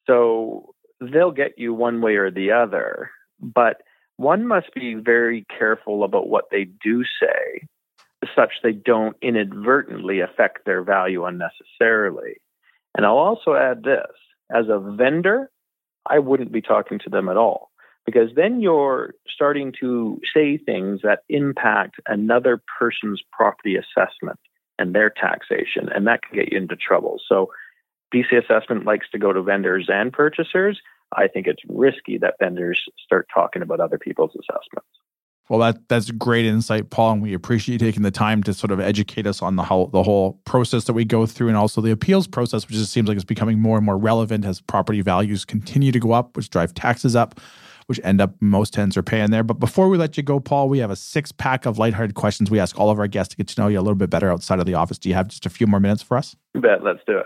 So 0.07 0.75
they'll 0.99 1.31
get 1.31 1.57
you 1.57 1.73
one 1.73 2.01
way 2.01 2.15
or 2.15 2.29
the 2.29 2.51
other. 2.51 3.11
But 3.39 3.81
one 4.17 4.45
must 4.45 4.73
be 4.73 4.93
very 4.93 5.45
careful 5.57 6.03
about 6.03 6.27
what 6.27 6.45
they 6.51 6.65
do 6.65 7.03
say, 7.03 7.65
such 8.35 8.53
they 8.63 8.73
don't 8.73 9.15
inadvertently 9.21 10.19
affect 10.19 10.65
their 10.65 10.83
value 10.83 11.25
unnecessarily. 11.25 12.35
And 12.95 13.05
I'll 13.05 13.17
also 13.17 13.55
add 13.55 13.83
this 13.83 14.11
as 14.53 14.65
a 14.69 14.79
vendor, 14.79 15.49
I 16.05 16.19
wouldn't 16.19 16.51
be 16.51 16.61
talking 16.61 16.99
to 16.99 17.09
them 17.09 17.29
at 17.29 17.37
all 17.37 17.71
because 18.05 18.29
then 18.35 18.61
you're 18.61 19.13
starting 19.27 19.73
to 19.79 20.19
say 20.33 20.57
things 20.57 21.01
that 21.03 21.19
impact 21.29 21.95
another 22.07 22.61
person's 22.79 23.21
property 23.31 23.75
assessment 23.75 24.39
and 24.79 24.95
their 24.95 25.09
taxation, 25.09 25.89
and 25.93 26.07
that 26.07 26.23
can 26.23 26.39
get 26.39 26.51
you 26.51 26.57
into 26.57 26.75
trouble. 26.75 27.19
So, 27.27 27.51
BC 28.13 28.43
Assessment 28.43 28.85
likes 28.85 29.09
to 29.11 29.19
go 29.19 29.31
to 29.31 29.41
vendors 29.41 29.87
and 29.87 30.11
purchasers. 30.11 30.81
I 31.15 31.27
think 31.27 31.47
it's 31.47 31.61
risky 31.69 32.17
that 32.17 32.35
vendors 32.39 32.81
start 33.01 33.27
talking 33.33 33.61
about 33.61 33.79
other 33.79 33.97
people's 33.97 34.31
assessments. 34.31 34.89
Well, 35.51 35.59
that 35.59 35.89
that's 35.89 36.09
great 36.11 36.45
insight, 36.45 36.91
Paul, 36.91 37.11
and 37.11 37.21
we 37.21 37.33
appreciate 37.33 37.73
you 37.73 37.77
taking 37.77 38.03
the 38.03 38.09
time 38.09 38.41
to 38.43 38.53
sort 38.53 38.71
of 38.71 38.79
educate 38.79 39.27
us 39.27 39.41
on 39.41 39.57
the 39.57 39.63
whole 39.63 39.87
the 39.87 40.01
whole 40.01 40.39
process 40.45 40.85
that 40.85 40.93
we 40.93 41.03
go 41.03 41.25
through, 41.25 41.49
and 41.49 41.57
also 41.57 41.81
the 41.81 41.91
appeals 41.91 42.25
process, 42.25 42.65
which 42.65 42.77
just 42.77 42.93
seems 42.93 43.09
like 43.09 43.17
it's 43.17 43.25
becoming 43.25 43.59
more 43.59 43.75
and 43.75 43.85
more 43.85 43.97
relevant 43.97 44.45
as 44.45 44.61
property 44.61 45.01
values 45.01 45.43
continue 45.43 45.91
to 45.91 45.99
go 45.99 46.13
up, 46.13 46.37
which 46.37 46.49
drive 46.49 46.73
taxes 46.73 47.17
up, 47.17 47.41
which 47.87 47.99
end 48.01 48.21
up 48.21 48.33
most 48.39 48.73
tenants 48.73 48.95
are 48.95 49.03
paying 49.03 49.29
there. 49.29 49.43
But 49.43 49.55
before 49.55 49.89
we 49.89 49.97
let 49.97 50.15
you 50.15 50.23
go, 50.23 50.39
Paul, 50.39 50.69
we 50.69 50.79
have 50.79 50.89
a 50.89 50.95
six 50.95 51.33
pack 51.33 51.65
of 51.65 51.77
lighthearted 51.77 52.15
questions 52.15 52.49
we 52.49 52.57
ask 52.57 52.79
all 52.79 52.89
of 52.89 52.97
our 52.97 53.07
guests 53.07 53.31
to 53.31 53.35
get 53.35 53.49
to 53.49 53.61
know 53.61 53.67
you 53.67 53.77
a 53.77 53.81
little 53.81 53.95
bit 53.95 54.09
better 54.09 54.31
outside 54.31 54.59
of 54.59 54.65
the 54.65 54.75
office. 54.75 54.97
Do 54.97 55.09
you 55.09 55.15
have 55.15 55.27
just 55.27 55.45
a 55.45 55.49
few 55.49 55.67
more 55.67 55.81
minutes 55.81 56.01
for 56.01 56.15
us? 56.15 56.33
You 56.53 56.61
bet. 56.61 56.81
Let's 56.81 57.01
do 57.05 57.17
it. 57.17 57.25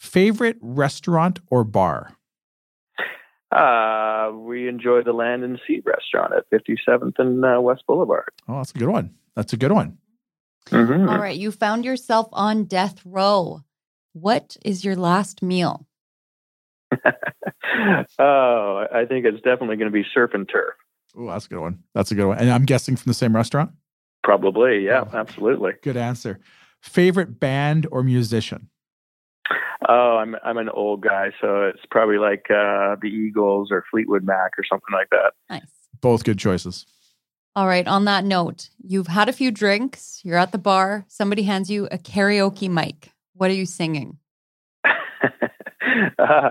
Favorite 0.00 0.56
restaurant 0.62 1.40
or 1.50 1.62
bar? 1.62 2.16
Uh, 3.52 4.32
we 4.32 4.66
enjoy 4.66 5.02
the 5.02 5.12
Land 5.12 5.44
and 5.44 5.60
Sea 5.66 5.82
restaurant 5.84 6.32
at 6.32 6.50
57th 6.50 7.18
and 7.18 7.44
uh, 7.44 7.60
West 7.60 7.82
Boulevard. 7.86 8.30
Oh, 8.48 8.56
that's 8.56 8.70
a 8.70 8.78
good 8.78 8.88
one. 8.88 9.14
That's 9.36 9.52
a 9.52 9.58
good 9.58 9.72
one. 9.72 9.98
Mm-hmm. 10.70 11.06
All 11.06 11.18
right. 11.18 11.36
You 11.36 11.52
found 11.52 11.84
yourself 11.84 12.28
on 12.32 12.64
death 12.64 13.02
row. 13.04 13.60
What 14.14 14.56
is 14.64 14.86
your 14.86 14.96
last 14.96 15.42
meal? 15.42 15.86
oh, 18.18 18.86
I 18.90 19.04
think 19.06 19.26
it's 19.26 19.42
definitely 19.42 19.76
going 19.76 19.92
to 19.92 19.92
be 19.92 20.06
surf 20.14 20.30
and 20.32 20.48
turf. 20.48 20.74
Oh, 21.14 21.26
that's 21.26 21.44
a 21.44 21.50
good 21.50 21.60
one. 21.60 21.82
That's 21.94 22.10
a 22.10 22.14
good 22.14 22.26
one. 22.26 22.38
And 22.38 22.50
I'm 22.50 22.64
guessing 22.64 22.96
from 22.96 23.10
the 23.10 23.14
same 23.14 23.36
restaurant? 23.36 23.72
Probably. 24.24 24.86
Yeah, 24.86 25.04
oh, 25.12 25.16
absolutely. 25.16 25.72
Good 25.82 25.98
answer. 25.98 26.40
Favorite 26.80 27.38
band 27.38 27.86
or 27.90 28.02
musician? 28.02 28.69
Oh, 29.92 30.18
I'm 30.18 30.36
I'm 30.44 30.56
an 30.56 30.68
old 30.68 31.00
guy, 31.00 31.32
so 31.40 31.64
it's 31.64 31.84
probably 31.90 32.18
like 32.18 32.46
uh, 32.48 32.94
the 33.02 33.08
Eagles 33.08 33.72
or 33.72 33.84
Fleetwood 33.90 34.22
Mac 34.22 34.52
or 34.56 34.62
something 34.62 34.92
like 34.92 35.08
that. 35.10 35.32
Nice. 35.50 35.66
Both 36.00 36.22
good 36.22 36.38
choices. 36.38 36.86
All 37.56 37.66
right. 37.66 37.88
On 37.88 38.04
that 38.04 38.24
note, 38.24 38.70
you've 38.78 39.08
had 39.08 39.28
a 39.28 39.32
few 39.32 39.50
drinks. 39.50 40.20
You're 40.22 40.38
at 40.38 40.52
the 40.52 40.58
bar. 40.58 41.04
Somebody 41.08 41.42
hands 41.42 41.68
you 41.68 41.88
a 41.90 41.98
karaoke 41.98 42.70
mic. 42.70 43.10
What 43.34 43.50
are 43.50 43.54
you 43.54 43.66
singing? 43.66 44.18
uh, 46.20 46.50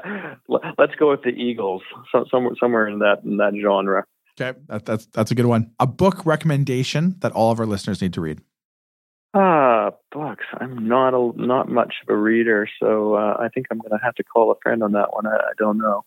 let's 0.77 0.95
go 0.99 1.09
with 1.11 1.21
the 1.23 1.29
Eagles. 1.29 1.81
So, 2.11 2.25
somewhere 2.29 2.55
somewhere 2.59 2.87
in 2.87 2.99
that 2.99 3.21
in 3.23 3.37
that 3.37 3.53
genre. 3.61 4.03
Okay, 4.39 4.59
that, 4.67 4.85
that's 4.85 5.05
that's 5.05 5.31
a 5.31 5.35
good 5.35 5.45
one. 5.45 5.71
A 5.79 5.87
book 5.87 6.25
recommendation 6.25 7.15
that 7.19 7.31
all 7.31 7.53
of 7.53 7.59
our 7.61 7.65
listeners 7.65 8.01
need 8.01 8.11
to 8.15 8.21
read. 8.21 8.41
Ah, 9.33 9.91
books. 10.11 10.45
I'm 10.59 10.87
not 10.87 11.13
a 11.13 11.31
not 11.35 11.69
much 11.69 11.93
of 12.01 12.09
a 12.13 12.17
reader, 12.17 12.67
so 12.79 13.13
uh, 13.15 13.37
I 13.39 13.49
think 13.49 13.67
I'm 13.69 13.77
going 13.77 13.91
to 13.91 14.03
have 14.03 14.15
to 14.15 14.23
call 14.23 14.51
a 14.51 14.55
friend 14.63 14.81
on 14.81 14.93
that 14.93 15.13
one. 15.13 15.27
I, 15.27 15.35
I 15.35 15.51
don't 15.57 15.77
know. 15.77 16.03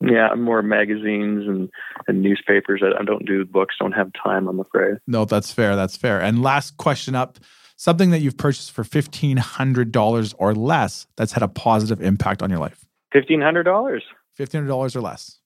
Yeah, 0.00 0.28
I'm 0.28 0.42
more 0.42 0.62
magazines 0.62 1.48
and, 1.48 1.70
and 2.06 2.22
newspapers. 2.22 2.82
I, 2.84 3.00
I 3.00 3.04
don't 3.04 3.26
do 3.26 3.44
books. 3.44 3.74
Don't 3.80 3.92
have 3.92 4.12
time. 4.22 4.46
I'm 4.46 4.60
afraid. 4.60 4.98
No, 5.06 5.24
that's 5.24 5.50
fair. 5.50 5.76
That's 5.76 5.96
fair. 5.96 6.20
And 6.20 6.42
last 6.42 6.76
question 6.76 7.14
up: 7.14 7.38
something 7.76 8.10
that 8.10 8.20
you've 8.20 8.36
purchased 8.36 8.72
for 8.72 8.84
fifteen 8.84 9.38
hundred 9.38 9.90
dollars 9.90 10.34
or 10.34 10.54
less 10.54 11.06
that's 11.16 11.32
had 11.32 11.42
a 11.42 11.48
positive 11.48 12.02
impact 12.02 12.42
on 12.42 12.50
your 12.50 12.58
life. 12.58 12.84
Fifteen 13.12 13.40
hundred 13.40 13.64
dollars. 13.64 14.04
Fifteen 14.34 14.60
hundred 14.60 14.68
dollars 14.68 14.94
or 14.94 15.00
less. 15.00 15.37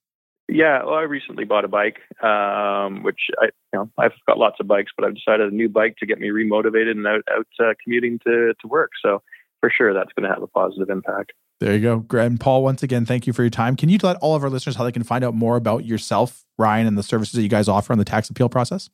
Yeah, 0.55 0.85
well, 0.85 0.95
I 0.95 1.03
recently 1.03 1.45
bought 1.45 1.65
a 1.65 1.69
bike, 1.69 2.01
um, 2.23 3.03
which 3.03 3.21
I, 3.41 3.47
you 3.47 3.79
know, 3.79 3.91
I've 3.99 4.13
got 4.27 4.37
lots 4.37 4.57
of 4.61 4.67
bikes, 4.67 4.93
but 4.95 5.07
I've 5.07 5.15
decided 5.15 5.51
a 5.51 5.55
new 5.55 5.69
bike 5.69 5.97
to 5.99 6.07
get 6.07 6.21
me 6.21 6.29
remotivated 6.29 6.91
and 6.91 7.07
out, 7.07 7.23
out 7.35 7.47
uh, 7.59 7.73
commuting 7.83 8.19
to, 8.27 8.53
to 8.61 8.69
work. 8.69 8.91
So 9.03 9.23
for 9.61 9.73
sure, 9.75 9.95
that's 9.95 10.13
going 10.13 10.29
to 10.29 10.35
have 10.35 10.43
a 10.43 10.47
positive 10.47 10.91
impact. 10.91 11.33
There 11.61 11.75
you 11.75 11.81
go. 11.81 12.19
And 12.19 12.39
Paul, 12.39 12.63
once 12.63 12.83
again, 12.83 13.07
thank 13.07 13.27
you 13.27 13.33
for 13.33 13.43
your 13.43 13.51
time. 13.51 13.77
Can 13.77 13.89
you 13.89 13.99
let 14.03 14.17
all 14.17 14.35
of 14.35 14.43
our 14.43 14.51
listeners 14.51 14.77
how 14.77 14.85
they 14.85 14.93
can 14.93 15.05
find 15.05 15.25
out 15.25 15.35
more 15.35 15.57
about 15.57 15.87
yourself, 15.87 16.45
Ryan, 16.59 16.87
and 16.87 16.99
the 16.99 17.03
services 17.03 17.33
that 17.35 17.43
you 17.43 17.49
guys 17.49 17.69
offer 17.69 17.93
on 17.93 17.99
the 17.99 18.05
tax 18.05 18.29
appeal 18.29 18.49
process? 18.49 18.91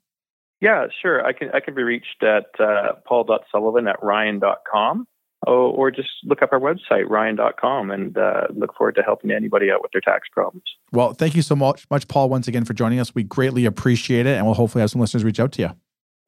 Yeah, 0.61 0.87
sure. 1.03 1.25
I 1.25 1.33
can 1.33 1.51
I 1.55 1.61
can 1.61 1.75
be 1.75 1.83
reached 1.83 2.23
at 2.23 2.47
uh, 2.61 2.95
paul.sullivan 3.07 3.87
at 3.89 4.03
ryan.com. 4.03 5.07
Oh, 5.47 5.71
or 5.71 5.91
just 5.91 6.09
look 6.25 6.43
up 6.43 6.53
our 6.53 6.59
website, 6.59 7.09
ryan.com, 7.09 7.93
and 7.93 8.19
uh, 8.19 8.49
look 8.55 8.75
forward 8.75 8.97
to 8.97 9.03
helping 9.03 9.31
anybody 9.31 9.71
out 9.71 9.83
with 9.83 9.93
their 9.93 10.01
tax 10.01 10.29
problems. 10.33 10.65
Well, 10.93 11.13
thank 11.13 11.37
you 11.37 11.43
so 11.43 11.55
much, 11.55 11.89
much, 11.91 12.09
Paul, 12.09 12.29
once 12.29 12.49
again 12.49 12.65
for 12.65 12.75
joining 12.75 12.99
us. 12.99 13.15
We 13.15 13.23
greatly 13.23 13.65
appreciate 13.65 14.27
it, 14.27 14.37
and 14.37 14.45
we'll 14.47 14.57
hopefully 14.57 14.81
have 14.81 14.91
some 14.91 15.01
listeners 15.01 15.23
reach 15.23 15.39
out 15.39 15.53
to 15.53 15.63
you. 15.63 15.71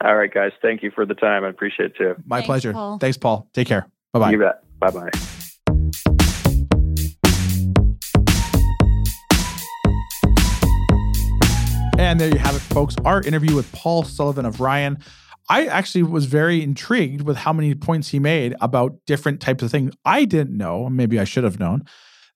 All 0.03 0.17
right, 0.17 0.33
guys. 0.33 0.53
Thank 0.63 0.83
you 0.83 0.93
for 0.95 1.05
the 1.05 1.15
time. 1.15 1.45
I 1.45 1.49
appreciate 1.49 1.91
it 1.91 1.97
too. 1.97 2.15
My 2.25 2.37
Thanks, 2.37 2.47
pleasure. 2.47 2.73
Paul. 2.73 2.99
Thanks, 2.99 3.19
Paul. 3.19 3.49
Take 3.53 3.67
care. 3.67 3.87
Bye 4.13 4.21
bye. 4.21 4.31
You 4.31 4.39
bet. 4.39 4.63
Bye 4.79 4.91
bye. 4.91 5.11
And 11.99 12.19
there 12.19 12.31
you 12.31 12.39
have 12.39 12.57
it, 12.57 12.61
folks. 12.61 12.97
Our 13.05 13.21
interview 13.21 13.55
with 13.55 13.71
Paul 13.73 14.05
Sullivan 14.05 14.47
of 14.47 14.61
Ryan. 14.61 14.99
I 15.51 15.67
actually 15.67 16.05
was 16.05 16.27
very 16.27 16.63
intrigued 16.63 17.23
with 17.23 17.37
how 17.37 17.53
many 17.53 17.75
points 17.75 18.09
he 18.09 18.21
made 18.21 18.55
about 18.61 18.97
different 19.05 19.41
types 19.41 19.65
of 19.65 19.71
things. 19.71 19.93
I 20.05 20.25
didn't 20.25 20.57
know, 20.57 20.89
maybe 20.89 21.19
I 21.19 21.25
should 21.25 21.43
have 21.43 21.59
known, 21.59 21.85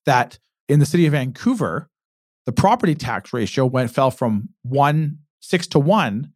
that 0.05 0.39
in 0.69 0.81
the 0.81 0.87
city 0.87 1.07
of 1.07 1.13
Vancouver, 1.13 1.89
the 2.45 2.53
property 2.53 2.97
tax 2.97 3.33
ratio 3.33 3.67
went 3.67 3.93
fell 3.93 4.11
from 4.11 4.49
one 4.63 5.19
six 5.41 5.69
to 5.69 5.79
one 5.79 6.33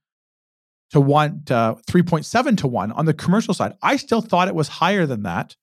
to 0.90 1.00
one 1.00 1.42
to 1.46 1.76
three 1.88 2.02
point 2.02 2.24
seven 2.24 2.54
to 2.56 2.68
one 2.68 2.92
on 2.92 3.06
the 3.06 3.14
commercial 3.14 3.54
side. 3.54 3.76
I 3.82 3.96
still 3.96 4.20
thought 4.20 4.46
it 4.46 4.54
was 4.54 4.68
higher 4.68 5.04
than 5.04 5.24
that 5.24 5.56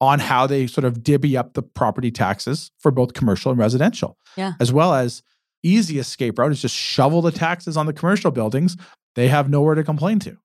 on 0.00 0.20
how 0.20 0.46
they 0.46 0.68
sort 0.68 0.84
of 0.84 1.02
divvy 1.02 1.36
up 1.36 1.54
the 1.54 1.62
property 1.62 2.10
taxes 2.12 2.70
for 2.78 2.90
both 2.90 3.14
commercial 3.14 3.50
and 3.50 3.58
residential. 3.58 4.16
Yeah. 4.36 4.52
As 4.60 4.72
well 4.72 4.94
as 4.94 5.22
easy 5.64 5.98
escape 5.98 6.38
route 6.38 6.52
is 6.52 6.62
just 6.62 6.76
shovel 6.76 7.20
the 7.20 7.32
taxes 7.32 7.76
on 7.76 7.86
the 7.86 7.92
commercial 7.92 8.30
buildings. 8.30 8.76
They 9.14 9.28
have 9.28 9.50
nowhere 9.50 9.74
to 9.74 9.84
complain 9.84 10.18
to. 10.20 10.38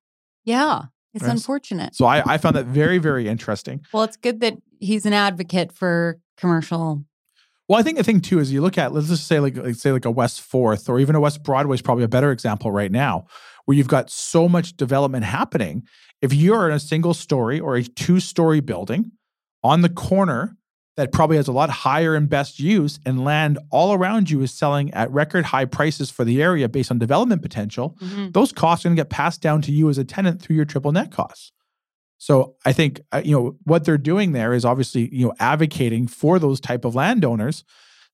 Yeah. 0.48 0.84
It's 1.14 1.24
right? 1.24 1.32
unfortunate. 1.32 1.94
So 1.96 2.06
I, 2.06 2.24
I 2.26 2.38
found 2.38 2.56
that 2.56 2.66
very, 2.66 3.00
very 3.00 3.28
interesting. 3.28 3.82
Well, 3.92 4.04
it's 4.04 4.18
good 4.18 4.40
that 4.40 4.58
he's 4.80 5.06
an 5.06 5.14
advocate 5.14 5.74
for 5.74 6.20
commercial. 6.38 7.04
Well, 7.68 7.78
I 7.78 7.84
think 7.84 7.98
the 7.98 8.04
thing 8.04 8.22
too 8.22 8.40
is 8.40 8.54
you 8.54 8.62
look 8.62 8.78
at 8.78 8.94
let's 8.94 9.10
just 9.10 9.28
say 9.28 9.40
like, 9.40 9.58
like 9.58 9.76
say 9.76 9.92
like 9.92 10.06
a 10.06 10.12
West 10.12 10.42
Fourth 10.42 10.88
or 10.88 11.00
even 11.00 11.16
a 11.16 11.20
West 11.20 11.44
Broadway 11.44 11.76
is 11.76 11.82
probably 11.82 12.06
a 12.06 12.08
better 12.08 12.32
example 12.32 12.72
right 12.72 12.92
now, 12.92 13.26
where 13.66 13.76
you've 13.76 13.90
got 13.90 14.10
so 14.10 14.48
much 14.48 14.78
development 14.78 15.26
happening. 15.26 15.84
If 16.22 16.34
you're 16.34 16.70
in 16.70 16.74
a 16.74 16.80
single 16.80 17.14
story 17.14 17.60
or 17.60 17.76
a 17.76 17.84
two 17.84 18.20
story 18.22 18.62
building 18.62 19.12
on 19.64 19.82
the 19.82 19.90
corner 19.90 20.56
that 20.98 21.12
probably 21.12 21.38
has 21.38 21.48
a 21.48 21.52
lot 21.52 21.70
higher 21.70 22.16
and 22.16 22.28
best 22.28 22.60
use 22.60 23.00
and 23.06 23.24
land 23.24 23.60
all 23.70 23.94
around 23.94 24.30
you 24.30 24.42
is 24.42 24.52
selling 24.52 24.92
at 24.94 25.10
record 25.12 25.46
high 25.46 25.66
prices 25.66 26.10
for 26.10 26.26
the 26.26 26.42
area 26.42 26.68
based 26.68 26.90
on 26.90 26.98
development 26.98 27.44
potential, 27.44 27.96
mm-hmm. 28.02 28.32
those 28.32 28.52
costs 28.52 28.84
are 28.84 28.90
going 28.90 28.98
to 28.98 29.00
get 29.00 29.10
passed 29.10 29.42
down 29.42 29.62
to 29.62 29.72
you 29.72 29.90
as 29.90 30.00
a 30.00 30.04
tenant 30.04 30.42
through 30.42 30.56
your 30.56 30.66
triple 30.66 30.92
net 30.92 31.12
costs. 31.12 31.52
So 32.18 32.56
I 32.66 32.74
think 32.74 33.02
uh, 33.12 33.22
you 33.24 33.32
know 33.32 33.58
what 33.64 33.86
they're 33.86 33.98
doing 34.00 34.32
there 34.32 34.54
is 34.54 34.66
obviously 34.66 35.14
you 35.16 35.28
know 35.28 35.34
advocating 35.40 36.08
for 36.08 36.40
those 36.40 36.60
type 36.60 36.84
of 36.84 36.96
landowners 36.96 37.64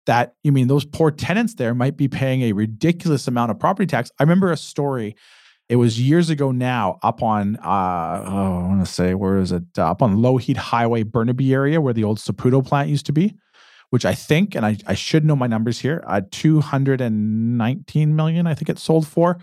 that 0.06 0.36
you 0.44 0.52
mean 0.52 0.68
those 0.68 0.84
poor 0.84 1.10
tenants 1.10 1.56
there 1.56 1.74
might 1.74 1.96
be 1.96 2.10
paying 2.10 2.42
a 2.42 2.52
ridiculous 2.52 3.30
amount 3.30 3.52
of 3.52 3.60
property 3.60 3.88
tax. 3.88 4.12
I 4.20 4.24
remember 4.24 4.52
a 4.52 4.58
story 4.58 5.16
It 5.74 5.78
was 5.78 6.00
years 6.00 6.30
ago 6.30 6.52
now, 6.52 7.00
up 7.02 7.24
on 7.24 7.56
uh, 7.56 8.24
oh, 8.28 8.60
I 8.60 8.68
want 8.68 8.86
to 8.86 8.94
say 8.94 9.16
where 9.16 9.40
is 9.40 9.52
it? 9.52 9.64
Uh, 9.76 9.90
up 9.90 10.04
on 10.04 10.18
Lougheed 10.18 10.56
Highway, 10.56 11.02
Burnaby 11.02 11.52
area, 11.52 11.82
where 11.82 11.96
the 11.96 12.04
old 12.04 12.20
Saputo 12.20 12.64
plant 12.64 12.90
used 12.90 13.08
to 13.08 13.12
be, 13.12 13.34
which 13.90 14.06
I 14.06 14.14
think, 14.14 14.54
and 14.54 14.68
I, 14.68 14.78
I 14.86 14.94
should 14.94 15.26
know 15.26 15.36
my 15.36 15.48
numbers 15.48 15.80
here, 15.80 16.04
uh, 16.06 16.22
219 16.30 18.16
million. 18.16 18.46
I 18.46 18.54
think 18.54 18.70
it 18.70 18.78
sold 18.78 19.08
for 19.08 19.40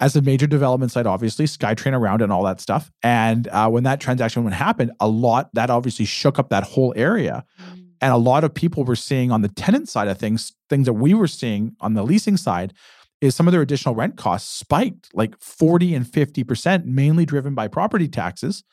as 0.00 0.14
a 0.14 0.20
major 0.20 0.46
development 0.46 0.92
site, 0.92 1.06
obviously, 1.06 1.46
SkyTrain 1.46 1.94
around 1.94 2.20
and 2.20 2.30
all 2.30 2.42
that 2.42 2.60
stuff. 2.60 2.90
And 3.02 3.48
uh, 3.48 3.70
when 3.70 3.84
that 3.84 4.00
transaction 4.00 4.46
happened, 4.48 4.92
a 5.00 5.08
lot 5.08 5.48
that 5.54 5.70
obviously 5.70 6.04
shook 6.04 6.38
up 6.38 6.50
that 6.50 6.64
whole 6.64 6.92
area. 6.94 7.42
Mm. 7.58 7.86
And 8.02 8.12
a 8.12 8.18
lot 8.18 8.44
of 8.44 8.52
people 8.52 8.84
were 8.84 8.96
seeing 8.96 9.32
on 9.32 9.40
the 9.40 9.48
tenant 9.48 9.88
side 9.88 10.08
of 10.08 10.18
things, 10.18 10.52
things 10.68 10.84
that 10.84 10.92
we 10.92 11.14
were 11.14 11.26
seeing 11.26 11.74
on 11.80 11.94
the 11.94 12.02
leasing 12.02 12.36
side, 12.36 12.74
is 13.20 13.34
some 13.34 13.46
of 13.46 13.52
their 13.52 13.62
additional 13.62 13.94
rent 13.94 14.16
costs 14.16 14.50
spiked 14.52 15.10
like 15.14 15.38
40 15.40 15.94
and 15.94 16.06
50%, 16.06 16.84
mainly 16.84 17.26
driven 17.26 17.54
by 17.54 17.68
property 17.68 18.08
taxes 18.08 18.64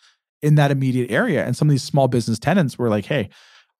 in 0.41 0.55
that 0.55 0.71
immediate 0.71 1.11
area. 1.11 1.45
And 1.45 1.55
some 1.55 1.67
of 1.67 1.71
these 1.71 1.83
small 1.83 2.07
business 2.07 2.39
tenants 2.39 2.77
were 2.77 2.89
like, 2.89 3.05
hey, 3.05 3.29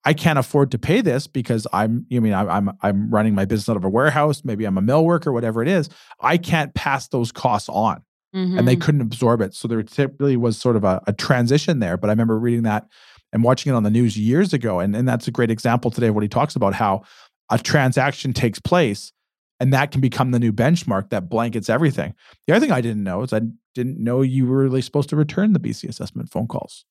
I 0.04 0.12
can't 0.12 0.38
afford 0.38 0.70
to 0.72 0.78
pay 0.78 1.00
this 1.00 1.26
because 1.26 1.66
I'm, 1.72 2.06
you 2.08 2.20
mean 2.20 2.32
I'm 2.32 2.70
I'm 2.82 3.10
running 3.10 3.34
my 3.34 3.44
business 3.44 3.68
out 3.68 3.76
of 3.76 3.84
a 3.84 3.88
warehouse, 3.88 4.42
maybe 4.44 4.64
I'm 4.64 4.78
a 4.78 4.82
mill 4.82 5.04
worker, 5.04 5.32
whatever 5.32 5.60
it 5.60 5.68
is. 5.68 5.88
I 6.20 6.36
can't 6.36 6.72
pass 6.74 7.08
those 7.08 7.32
costs 7.32 7.68
on. 7.68 8.02
Mm-hmm. 8.34 8.58
And 8.58 8.68
they 8.68 8.74
mm-hmm. 8.74 8.82
couldn't 8.82 9.00
absorb 9.00 9.40
it. 9.40 9.54
So 9.54 9.66
there 9.66 9.82
really 10.18 10.36
was 10.36 10.58
sort 10.58 10.76
of 10.76 10.84
a, 10.84 11.02
a 11.06 11.12
transition 11.12 11.80
there. 11.80 11.96
But 11.96 12.10
I 12.10 12.12
remember 12.12 12.38
reading 12.38 12.62
that 12.62 12.86
and 13.32 13.42
watching 13.42 13.72
it 13.72 13.76
on 13.76 13.82
the 13.82 13.90
news 13.90 14.18
years 14.18 14.52
ago. 14.52 14.80
And, 14.80 14.94
and 14.94 15.08
that's 15.08 15.28
a 15.28 15.30
great 15.30 15.50
example 15.50 15.90
today 15.90 16.08
of 16.08 16.14
what 16.14 16.22
he 16.22 16.28
talks 16.28 16.54
about 16.54 16.74
how 16.74 17.02
a 17.50 17.58
transaction 17.58 18.32
takes 18.32 18.58
place 18.58 19.12
and 19.60 19.72
that 19.72 19.90
can 19.90 20.00
become 20.00 20.30
the 20.30 20.38
new 20.38 20.52
benchmark 20.52 21.10
that 21.10 21.28
blankets 21.28 21.68
everything. 21.68 22.14
The 22.46 22.54
other 22.54 22.64
thing 22.64 22.72
I 22.72 22.80
didn't 22.80 23.04
know 23.04 23.22
is 23.22 23.32
I 23.32 23.40
didn't 23.74 24.02
know 24.02 24.22
you 24.22 24.46
were 24.46 24.62
really 24.62 24.82
supposed 24.82 25.08
to 25.10 25.16
return 25.16 25.52
the 25.52 25.60
BC 25.60 25.88
assessment 25.88 26.30
phone 26.30 26.46
calls. 26.46 26.84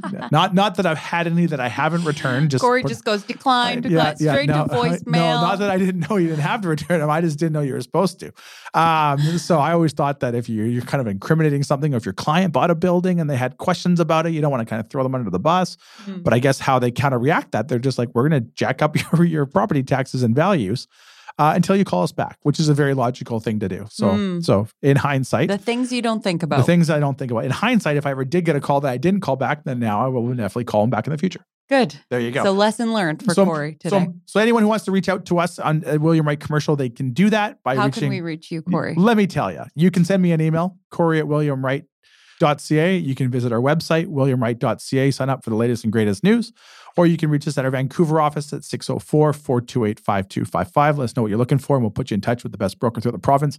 not 0.30 0.54
not 0.54 0.76
that 0.76 0.86
I've 0.86 0.98
had 0.98 1.26
any 1.26 1.46
that 1.46 1.60
I 1.60 1.68
haven't 1.68 2.04
returned. 2.04 2.50
Just 2.50 2.62
Cory 2.62 2.84
just 2.84 3.04
goes 3.04 3.24
declined, 3.24 3.84
yeah, 3.84 4.14
yeah, 4.18 4.32
straight 4.32 4.48
no, 4.48 4.64
to 4.68 4.74
voicemail. 4.74 5.06
No, 5.06 5.40
not 5.40 5.58
that 5.58 5.70
I 5.70 5.76
didn't 5.76 6.08
know 6.08 6.16
you 6.16 6.28
didn't 6.28 6.42
have 6.42 6.60
to 6.62 6.68
return 6.68 7.00
them. 7.00 7.10
I 7.10 7.20
just 7.20 7.38
didn't 7.38 7.52
know 7.52 7.60
you 7.60 7.74
were 7.74 7.80
supposed 7.80 8.20
to. 8.20 8.32
Um, 8.74 9.18
so 9.38 9.58
I 9.58 9.72
always 9.72 9.92
thought 9.92 10.20
that 10.20 10.34
if 10.34 10.48
you're 10.48 10.66
you're 10.66 10.82
kind 10.82 11.00
of 11.00 11.08
incriminating 11.08 11.62
something, 11.62 11.94
or 11.94 11.96
if 11.96 12.06
your 12.06 12.14
client 12.14 12.52
bought 12.52 12.70
a 12.70 12.74
building 12.74 13.20
and 13.20 13.28
they 13.28 13.36
had 13.36 13.58
questions 13.58 13.98
about 13.98 14.26
it, 14.26 14.30
you 14.30 14.40
don't 14.40 14.50
want 14.50 14.66
to 14.66 14.70
kind 14.70 14.80
of 14.80 14.88
throw 14.88 15.02
them 15.02 15.14
under 15.14 15.30
the 15.30 15.40
bus. 15.40 15.76
Mm. 16.06 16.22
But 16.22 16.32
I 16.32 16.38
guess 16.38 16.60
how 16.60 16.78
they 16.78 16.90
kind 16.90 17.12
of 17.12 17.20
react 17.20 17.52
that 17.52 17.68
they're 17.68 17.78
just 17.78 17.98
like, 17.98 18.08
we're 18.14 18.28
going 18.28 18.44
to 18.44 18.48
jack 18.54 18.82
up 18.82 18.96
your 19.12 19.24
your 19.24 19.46
property 19.46 19.82
taxes 19.82 20.22
and 20.22 20.34
values 20.34 20.86
uh, 21.38 21.52
until 21.54 21.76
you 21.76 21.84
call 21.84 22.02
us 22.02 22.12
back, 22.12 22.38
which 22.42 22.60
is 22.60 22.68
a 22.68 22.74
very 22.74 22.94
logical 22.94 23.40
thing 23.40 23.60
to 23.60 23.68
do. 23.68 23.86
So, 23.90 24.06
mm. 24.06 24.44
so 24.44 24.68
in 24.82 24.96
hindsight, 24.96 25.48
the 25.48 25.58
things 25.58 25.92
you 25.92 26.02
don't 26.02 26.22
think 26.22 26.42
about, 26.42 26.58
the 26.58 26.64
things 26.64 26.90
I 26.90 27.00
don't 27.00 27.18
think 27.18 27.30
about. 27.30 27.44
In 27.44 27.50
hindsight, 27.50 27.96
if 27.96 28.06
I 28.06 28.10
ever 28.10 28.24
did 28.24 28.44
get 28.44 28.56
a 28.56 28.60
call 28.60 28.80
that 28.80 28.90
I 28.90 28.96
didn't 28.96 29.20
call 29.20 29.36
back, 29.36 29.64
then 29.64 29.78
now 29.78 30.04
I 30.04 30.08
will 30.08 30.28
definitely 30.28 30.64
call 30.64 30.82
them 30.82 30.90
back 30.90 31.06
in 31.06 31.12
the 31.12 31.18
future. 31.18 31.44
Good. 31.72 31.98
There 32.10 32.20
you 32.20 32.32
go. 32.32 32.44
So 32.44 32.52
lesson 32.52 32.92
learned 32.92 33.22
for 33.24 33.32
so, 33.32 33.46
Cory 33.46 33.76
today. 33.76 34.04
So, 34.04 34.14
so 34.26 34.40
anyone 34.40 34.62
who 34.62 34.68
wants 34.68 34.84
to 34.84 34.92
reach 34.92 35.08
out 35.08 35.24
to 35.26 35.38
us 35.38 35.58
on 35.58 35.82
uh, 35.86 35.96
William 35.98 36.26
Wright 36.26 36.38
Commercial, 36.38 36.76
they 36.76 36.90
can 36.90 37.12
do 37.12 37.30
that 37.30 37.62
by 37.62 37.76
How 37.76 37.86
reaching. 37.86 38.02
can 38.02 38.08
we 38.10 38.20
reach 38.20 38.50
you, 38.50 38.60
Cory? 38.60 38.94
Let 38.94 39.16
me 39.16 39.26
tell 39.26 39.50
you. 39.50 39.64
You 39.74 39.90
can 39.90 40.04
send 40.04 40.22
me 40.22 40.32
an 40.32 40.40
email, 40.42 40.76
Cory 40.90 41.18
at 41.18 41.24
williamwright.ca. 41.24 42.96
You 42.96 43.14
can 43.14 43.30
visit 43.30 43.52
our 43.52 43.60
website, 43.60 44.06
williamwright.ca, 44.06 45.10
sign 45.12 45.30
up 45.30 45.44
for 45.44 45.48
the 45.48 45.56
latest 45.56 45.84
and 45.84 45.92
greatest 45.92 46.22
news. 46.22 46.52
Or 46.96 47.06
you 47.06 47.16
can 47.16 47.30
reach 47.30 47.48
us 47.48 47.56
at 47.58 47.64
our 47.64 47.70
Vancouver 47.70 48.20
office 48.20 48.52
at 48.52 48.64
604 48.64 49.32
428 49.32 49.98
5255. 50.00 50.98
Let 50.98 51.04
us 51.04 51.16
know 51.16 51.22
what 51.22 51.28
you're 51.28 51.38
looking 51.38 51.58
for, 51.58 51.76
and 51.76 51.82
we'll 51.82 51.90
put 51.90 52.10
you 52.10 52.14
in 52.14 52.20
touch 52.20 52.42
with 52.42 52.52
the 52.52 52.58
best 52.58 52.78
broker 52.78 53.00
throughout 53.00 53.12
the 53.12 53.18
province. 53.18 53.58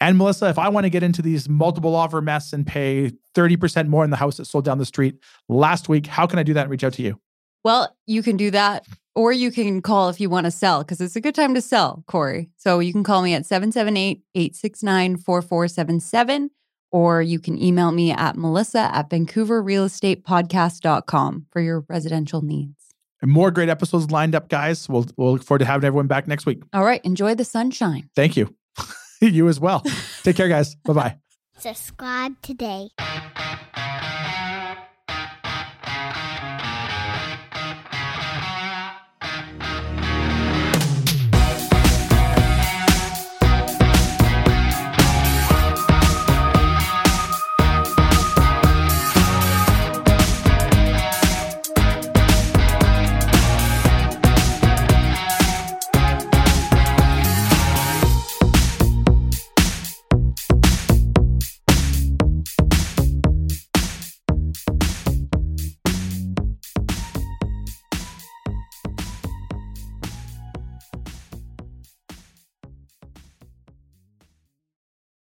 And 0.00 0.18
Melissa, 0.18 0.48
if 0.48 0.58
I 0.58 0.68
want 0.68 0.84
to 0.84 0.90
get 0.90 1.02
into 1.02 1.22
these 1.22 1.48
multiple 1.48 1.94
offer 1.94 2.20
mess 2.20 2.52
and 2.52 2.66
pay 2.66 3.12
30% 3.34 3.88
more 3.88 4.04
in 4.04 4.10
the 4.10 4.16
house 4.16 4.36
that 4.38 4.46
sold 4.46 4.64
down 4.64 4.78
the 4.78 4.84
street 4.84 5.16
last 5.48 5.88
week, 5.88 6.06
how 6.06 6.26
can 6.26 6.38
I 6.38 6.42
do 6.42 6.52
that 6.54 6.62
and 6.62 6.70
reach 6.70 6.84
out 6.84 6.94
to 6.94 7.02
you? 7.02 7.20
Well, 7.64 7.96
you 8.06 8.22
can 8.22 8.36
do 8.36 8.50
that, 8.50 8.86
or 9.14 9.32
you 9.32 9.50
can 9.50 9.80
call 9.80 10.10
if 10.10 10.20
you 10.20 10.28
want 10.28 10.44
to 10.44 10.50
sell, 10.50 10.82
because 10.82 11.00
it's 11.00 11.16
a 11.16 11.20
good 11.20 11.34
time 11.34 11.54
to 11.54 11.60
sell, 11.60 12.04
Cory. 12.06 12.50
So 12.56 12.80
you 12.80 12.92
can 12.92 13.04
call 13.04 13.22
me 13.22 13.32
at 13.34 13.46
778 13.46 14.22
869 14.34 15.16
4477 15.18 16.50
or 16.94 17.20
you 17.20 17.38
can 17.40 17.60
email 17.60 17.90
me 17.90 18.12
at 18.12 18.36
melissa 18.36 18.88
at 18.94 19.10
vancouverrealestatepodcast.com 19.10 21.46
for 21.50 21.60
your 21.60 21.84
residential 21.88 22.40
needs. 22.40 22.94
And 23.20 23.32
more 23.32 23.50
great 23.50 23.68
episodes 23.68 24.12
lined 24.12 24.36
up, 24.36 24.48
guys. 24.48 24.88
We'll, 24.88 25.06
we'll 25.16 25.32
look 25.32 25.42
forward 25.42 25.58
to 25.58 25.64
having 25.64 25.84
everyone 25.84 26.06
back 26.06 26.28
next 26.28 26.46
week. 26.46 26.62
All 26.72 26.84
right. 26.84 27.04
Enjoy 27.04 27.34
the 27.34 27.44
sunshine. 27.44 28.08
Thank 28.14 28.36
you. 28.36 28.54
you 29.20 29.48
as 29.48 29.58
well. 29.58 29.82
Take 30.22 30.36
care, 30.36 30.48
guys. 30.48 30.76
Bye 30.84 30.92
bye. 30.92 31.16
Subscribe 31.58 32.40
today. 32.42 32.90